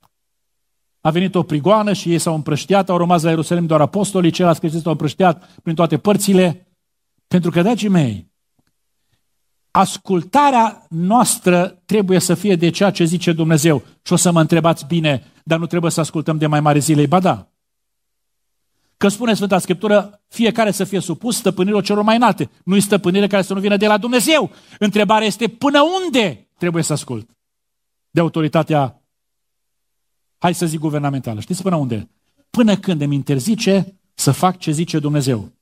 a 1.08 1.10
venit 1.10 1.34
o 1.34 1.42
prigoană 1.42 1.92
și 1.92 2.12
ei 2.12 2.18
s-au 2.18 2.34
împrăștiat, 2.34 2.88
au 2.88 2.96
rămas 2.96 3.22
la 3.22 3.28
Ierusalim 3.30 3.66
doar 3.66 3.80
apostolii, 3.80 4.30
ceilalți 4.30 4.60
creștini 4.60 4.82
s-au 4.82 4.92
împrăștiat 4.92 5.50
prin 5.62 5.74
toate 5.74 5.98
părțile. 5.98 6.66
Pentru 7.28 7.50
că, 7.50 7.62
dragii 7.62 7.88
mei, 7.88 8.32
ascultarea 9.70 10.86
noastră 10.88 11.82
trebuie 11.84 12.18
să 12.18 12.34
fie 12.34 12.56
de 12.56 12.70
ceea 12.70 12.90
ce 12.90 13.04
zice 13.04 13.32
Dumnezeu. 13.32 13.82
Și 14.02 14.12
o 14.12 14.16
să 14.16 14.30
mă 14.30 14.40
întrebați 14.40 14.86
bine, 14.86 15.32
dar 15.44 15.58
nu 15.58 15.66
trebuie 15.66 15.90
să 15.90 16.00
ascultăm 16.00 16.38
de 16.38 16.46
mai 16.46 16.60
mari 16.60 16.80
zilei, 16.80 17.06
ba 17.06 17.20
da. 17.20 17.48
Că 18.96 19.08
spune 19.08 19.34
Sfânta 19.34 19.58
Scriptură, 19.58 20.22
fiecare 20.28 20.70
să 20.70 20.84
fie 20.84 21.00
supus 21.00 21.36
stăpânirilor 21.36 21.82
celor 21.82 22.02
mai 22.02 22.16
înalte. 22.16 22.50
Nu-i 22.64 22.80
stăpânire 22.80 23.26
care 23.26 23.42
să 23.42 23.54
nu 23.54 23.60
vină 23.60 23.76
de 23.76 23.86
la 23.86 23.98
Dumnezeu. 23.98 24.50
Întrebarea 24.78 25.26
este 25.26 25.48
până 25.48 25.80
unde 26.04 26.48
trebuie 26.58 26.82
să 26.82 26.92
ascult. 26.92 27.30
de 28.10 28.20
autoritatea, 28.20 29.02
hai 30.38 30.54
să 30.54 30.66
zic, 30.66 30.80
guvernamentală. 30.80 31.40
Știți 31.40 31.62
până 31.62 31.76
unde? 31.76 32.08
Până 32.50 32.76
când 32.76 33.00
îmi 33.00 33.14
interzice 33.14 34.00
să 34.14 34.30
fac 34.30 34.58
ce 34.58 34.70
zice 34.70 34.98
Dumnezeu. 34.98 35.52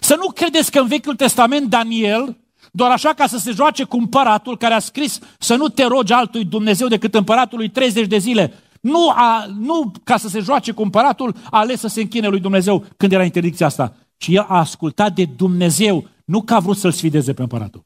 Să 0.00 0.16
nu 0.18 0.30
credeți 0.30 0.70
că 0.70 0.78
în 0.78 0.86
Vechiul 0.86 1.14
Testament 1.14 1.70
Daniel, 1.70 2.36
doar 2.72 2.90
așa 2.90 3.12
ca 3.12 3.26
să 3.26 3.38
se 3.38 3.50
joace 3.50 3.84
cu 3.84 3.96
împăratul 3.96 4.56
care 4.56 4.74
a 4.74 4.78
scris 4.78 5.18
să 5.38 5.54
nu 5.54 5.68
te 5.68 5.84
rogi 5.84 6.12
altui 6.12 6.44
Dumnezeu 6.44 6.88
decât 6.88 7.14
împăratului 7.14 7.68
30 7.68 8.06
de 8.06 8.18
zile, 8.18 8.52
nu, 8.80 9.08
a, 9.08 9.46
nu 9.58 9.92
ca 10.04 10.16
să 10.16 10.28
se 10.28 10.40
joace 10.40 10.72
cu 10.72 10.82
împăratul, 10.82 11.34
a 11.50 11.58
ales 11.58 11.80
să 11.80 11.88
se 11.88 12.00
închine 12.00 12.28
lui 12.28 12.40
Dumnezeu 12.40 12.84
când 12.96 13.12
era 13.12 13.24
interdicția 13.24 13.66
asta, 13.66 13.96
ci 14.16 14.28
el 14.28 14.46
a 14.48 14.58
ascultat 14.58 15.14
de 15.14 15.24
Dumnezeu, 15.24 16.08
nu 16.24 16.42
că 16.42 16.54
a 16.54 16.58
vrut 16.58 16.76
să-l 16.76 16.92
sfideze 16.92 17.32
pe 17.32 17.42
împăratul. 17.42 17.84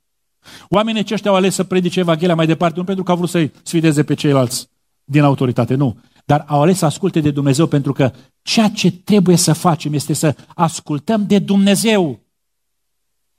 Oamenii 0.69 1.01
aceștia 1.01 1.31
au 1.31 1.37
ales 1.37 1.55
să 1.55 1.65
predice 1.65 2.01
Evanghelia 2.01 2.35
mai 2.35 2.47
departe, 2.47 2.79
nu 2.79 2.85
pentru 2.85 3.05
că 3.05 3.11
au 3.11 3.17
vrut 3.17 3.29
să-i 3.29 3.53
sfideze 3.63 4.03
pe 4.05 4.15
ceilalți 4.15 4.69
din 5.09 5.23
autoritate, 5.23 5.75
nu. 5.75 6.01
Dar 6.25 6.45
au 6.47 6.63
ales 6.63 6.79
să 6.79 6.85
asculte 6.85 7.21
de 7.21 7.31
Dumnezeu 7.31 7.67
pentru 7.67 7.93
că 7.93 8.13
ceea 8.43 8.69
ce 8.69 8.91
trebuie 8.91 9.37
să 9.37 9.53
facem 9.53 9.93
este 9.93 10.13
să 10.13 10.37
ascultăm 10.55 11.27
de 11.27 11.39
Dumnezeu. 11.39 12.21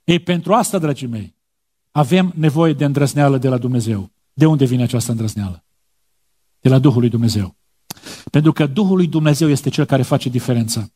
Ei, 0.04 0.18
pentru 0.18 0.54
asta, 0.54 0.78
dragii 0.78 1.06
mei, 1.06 1.34
avem 1.90 2.32
nevoie 2.36 2.72
de 2.72 2.84
îndrăzneală 2.84 3.38
de 3.38 3.48
la 3.48 3.58
Dumnezeu. 3.58 4.10
De 4.32 4.46
unde 4.46 4.64
vine 4.64 4.82
această 4.82 5.10
îndrăzneală? 5.10 5.64
De 6.60 6.68
la 6.68 6.78
Duhul 6.78 7.00
lui 7.00 7.08
Dumnezeu. 7.08 7.56
Pentru 8.30 8.52
că 8.52 8.66
Duhul 8.66 8.96
lui 8.96 9.06
Dumnezeu 9.06 9.48
este 9.48 9.68
cel 9.68 9.84
care 9.84 10.02
face 10.02 10.28
diferența. 10.28 10.90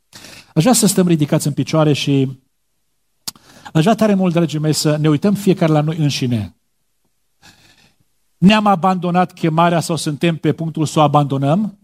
Aș 0.55 0.63
vrea 0.63 0.75
să 0.75 0.87
stăm 0.87 1.07
ridicați 1.07 1.47
în 1.47 1.53
picioare 1.53 1.93
și 1.93 2.41
aș 3.73 3.83
vrea 3.83 3.95
tare 3.95 4.15
mult, 4.15 4.33
dragii 4.33 4.59
mei, 4.59 4.73
să 4.73 4.97
ne 4.97 5.09
uităm 5.09 5.35
fiecare 5.35 5.73
la 5.73 5.81
noi 5.81 5.97
înșine. 5.97 6.57
Ne-am 8.45 8.67
abandonat 8.67 9.33
chemarea 9.33 9.81
sau 9.81 9.97
suntem 9.97 10.37
pe 10.37 10.53
punctul 10.53 10.87
să 10.87 10.99
o 10.99 11.03
abandonăm? 11.03 11.79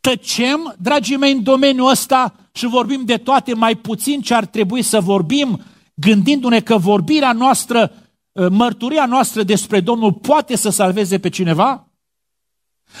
Tăcem, 0.00 0.74
dragii 0.78 1.16
mei, 1.16 1.32
în 1.32 1.42
domeniul 1.42 1.90
ăsta 1.90 2.34
și 2.52 2.66
vorbim 2.66 3.04
de 3.04 3.16
toate 3.16 3.54
mai 3.54 3.74
puțin 3.74 4.20
ce 4.20 4.34
ar 4.34 4.46
trebui 4.46 4.82
să 4.82 5.00
vorbim, 5.00 5.60
gândindu-ne 5.94 6.60
că 6.60 6.78
vorbirea 6.78 7.32
noastră, 7.32 7.92
ă, 8.36 8.48
mărturia 8.48 9.06
noastră 9.06 9.42
despre 9.42 9.80
Domnul 9.80 10.12
poate 10.12 10.56
să 10.56 10.70
salveze 10.70 11.18
pe 11.18 11.28
cineva? 11.28 11.88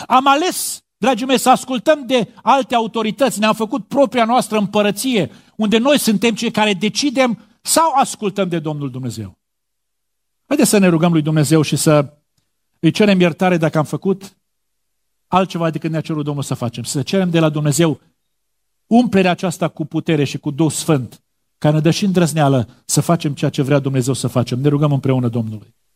Am 0.06 0.26
ales, 0.26 0.84
dragii 0.96 1.26
mei, 1.26 1.38
să 1.38 1.50
ascultăm 1.50 2.06
de 2.06 2.28
alte 2.42 2.74
autorități, 2.74 3.38
ne-am 3.38 3.54
făcut 3.54 3.88
propria 3.88 4.24
noastră 4.24 4.58
împărăție, 4.58 5.30
unde 5.56 5.78
noi 5.78 5.98
suntem 5.98 6.34
cei 6.34 6.50
care 6.50 6.72
decidem 6.72 7.38
sau 7.62 7.92
ascultăm 7.94 8.48
de 8.48 8.58
Domnul 8.58 8.90
Dumnezeu. 8.90 9.43
Haideți 10.54 10.74
să 10.74 10.80
ne 10.82 10.88
rugăm 10.88 11.12
lui 11.12 11.22
Dumnezeu 11.22 11.62
și 11.62 11.76
să 11.76 12.12
îi 12.78 12.90
cerem 12.90 13.20
iertare 13.20 13.56
dacă 13.56 13.78
am 13.78 13.84
făcut 13.84 14.36
altceva 15.26 15.70
decât 15.70 15.90
ne-a 15.90 16.00
cerut 16.00 16.24
Domnul 16.24 16.42
să 16.42 16.54
facem. 16.54 16.82
Să 16.82 17.02
cerem 17.02 17.30
de 17.30 17.38
la 17.38 17.48
Dumnezeu 17.48 18.00
umplerea 18.86 19.30
aceasta 19.30 19.68
cu 19.68 19.84
putere 19.84 20.24
și 20.24 20.38
cu 20.38 20.50
Duh 20.50 20.70
Sfânt, 20.70 21.22
care 21.58 21.74
ne 21.74 21.80
dă 21.80 21.90
și 21.90 22.04
îndrăzneală 22.04 22.68
să 22.84 23.00
facem 23.00 23.34
ceea 23.34 23.50
ce 23.50 23.62
vrea 23.62 23.78
Dumnezeu 23.78 24.14
să 24.14 24.26
facem. 24.26 24.60
Ne 24.60 24.68
rugăm 24.68 24.92
împreună 24.92 25.28
Domnului. 25.28 25.74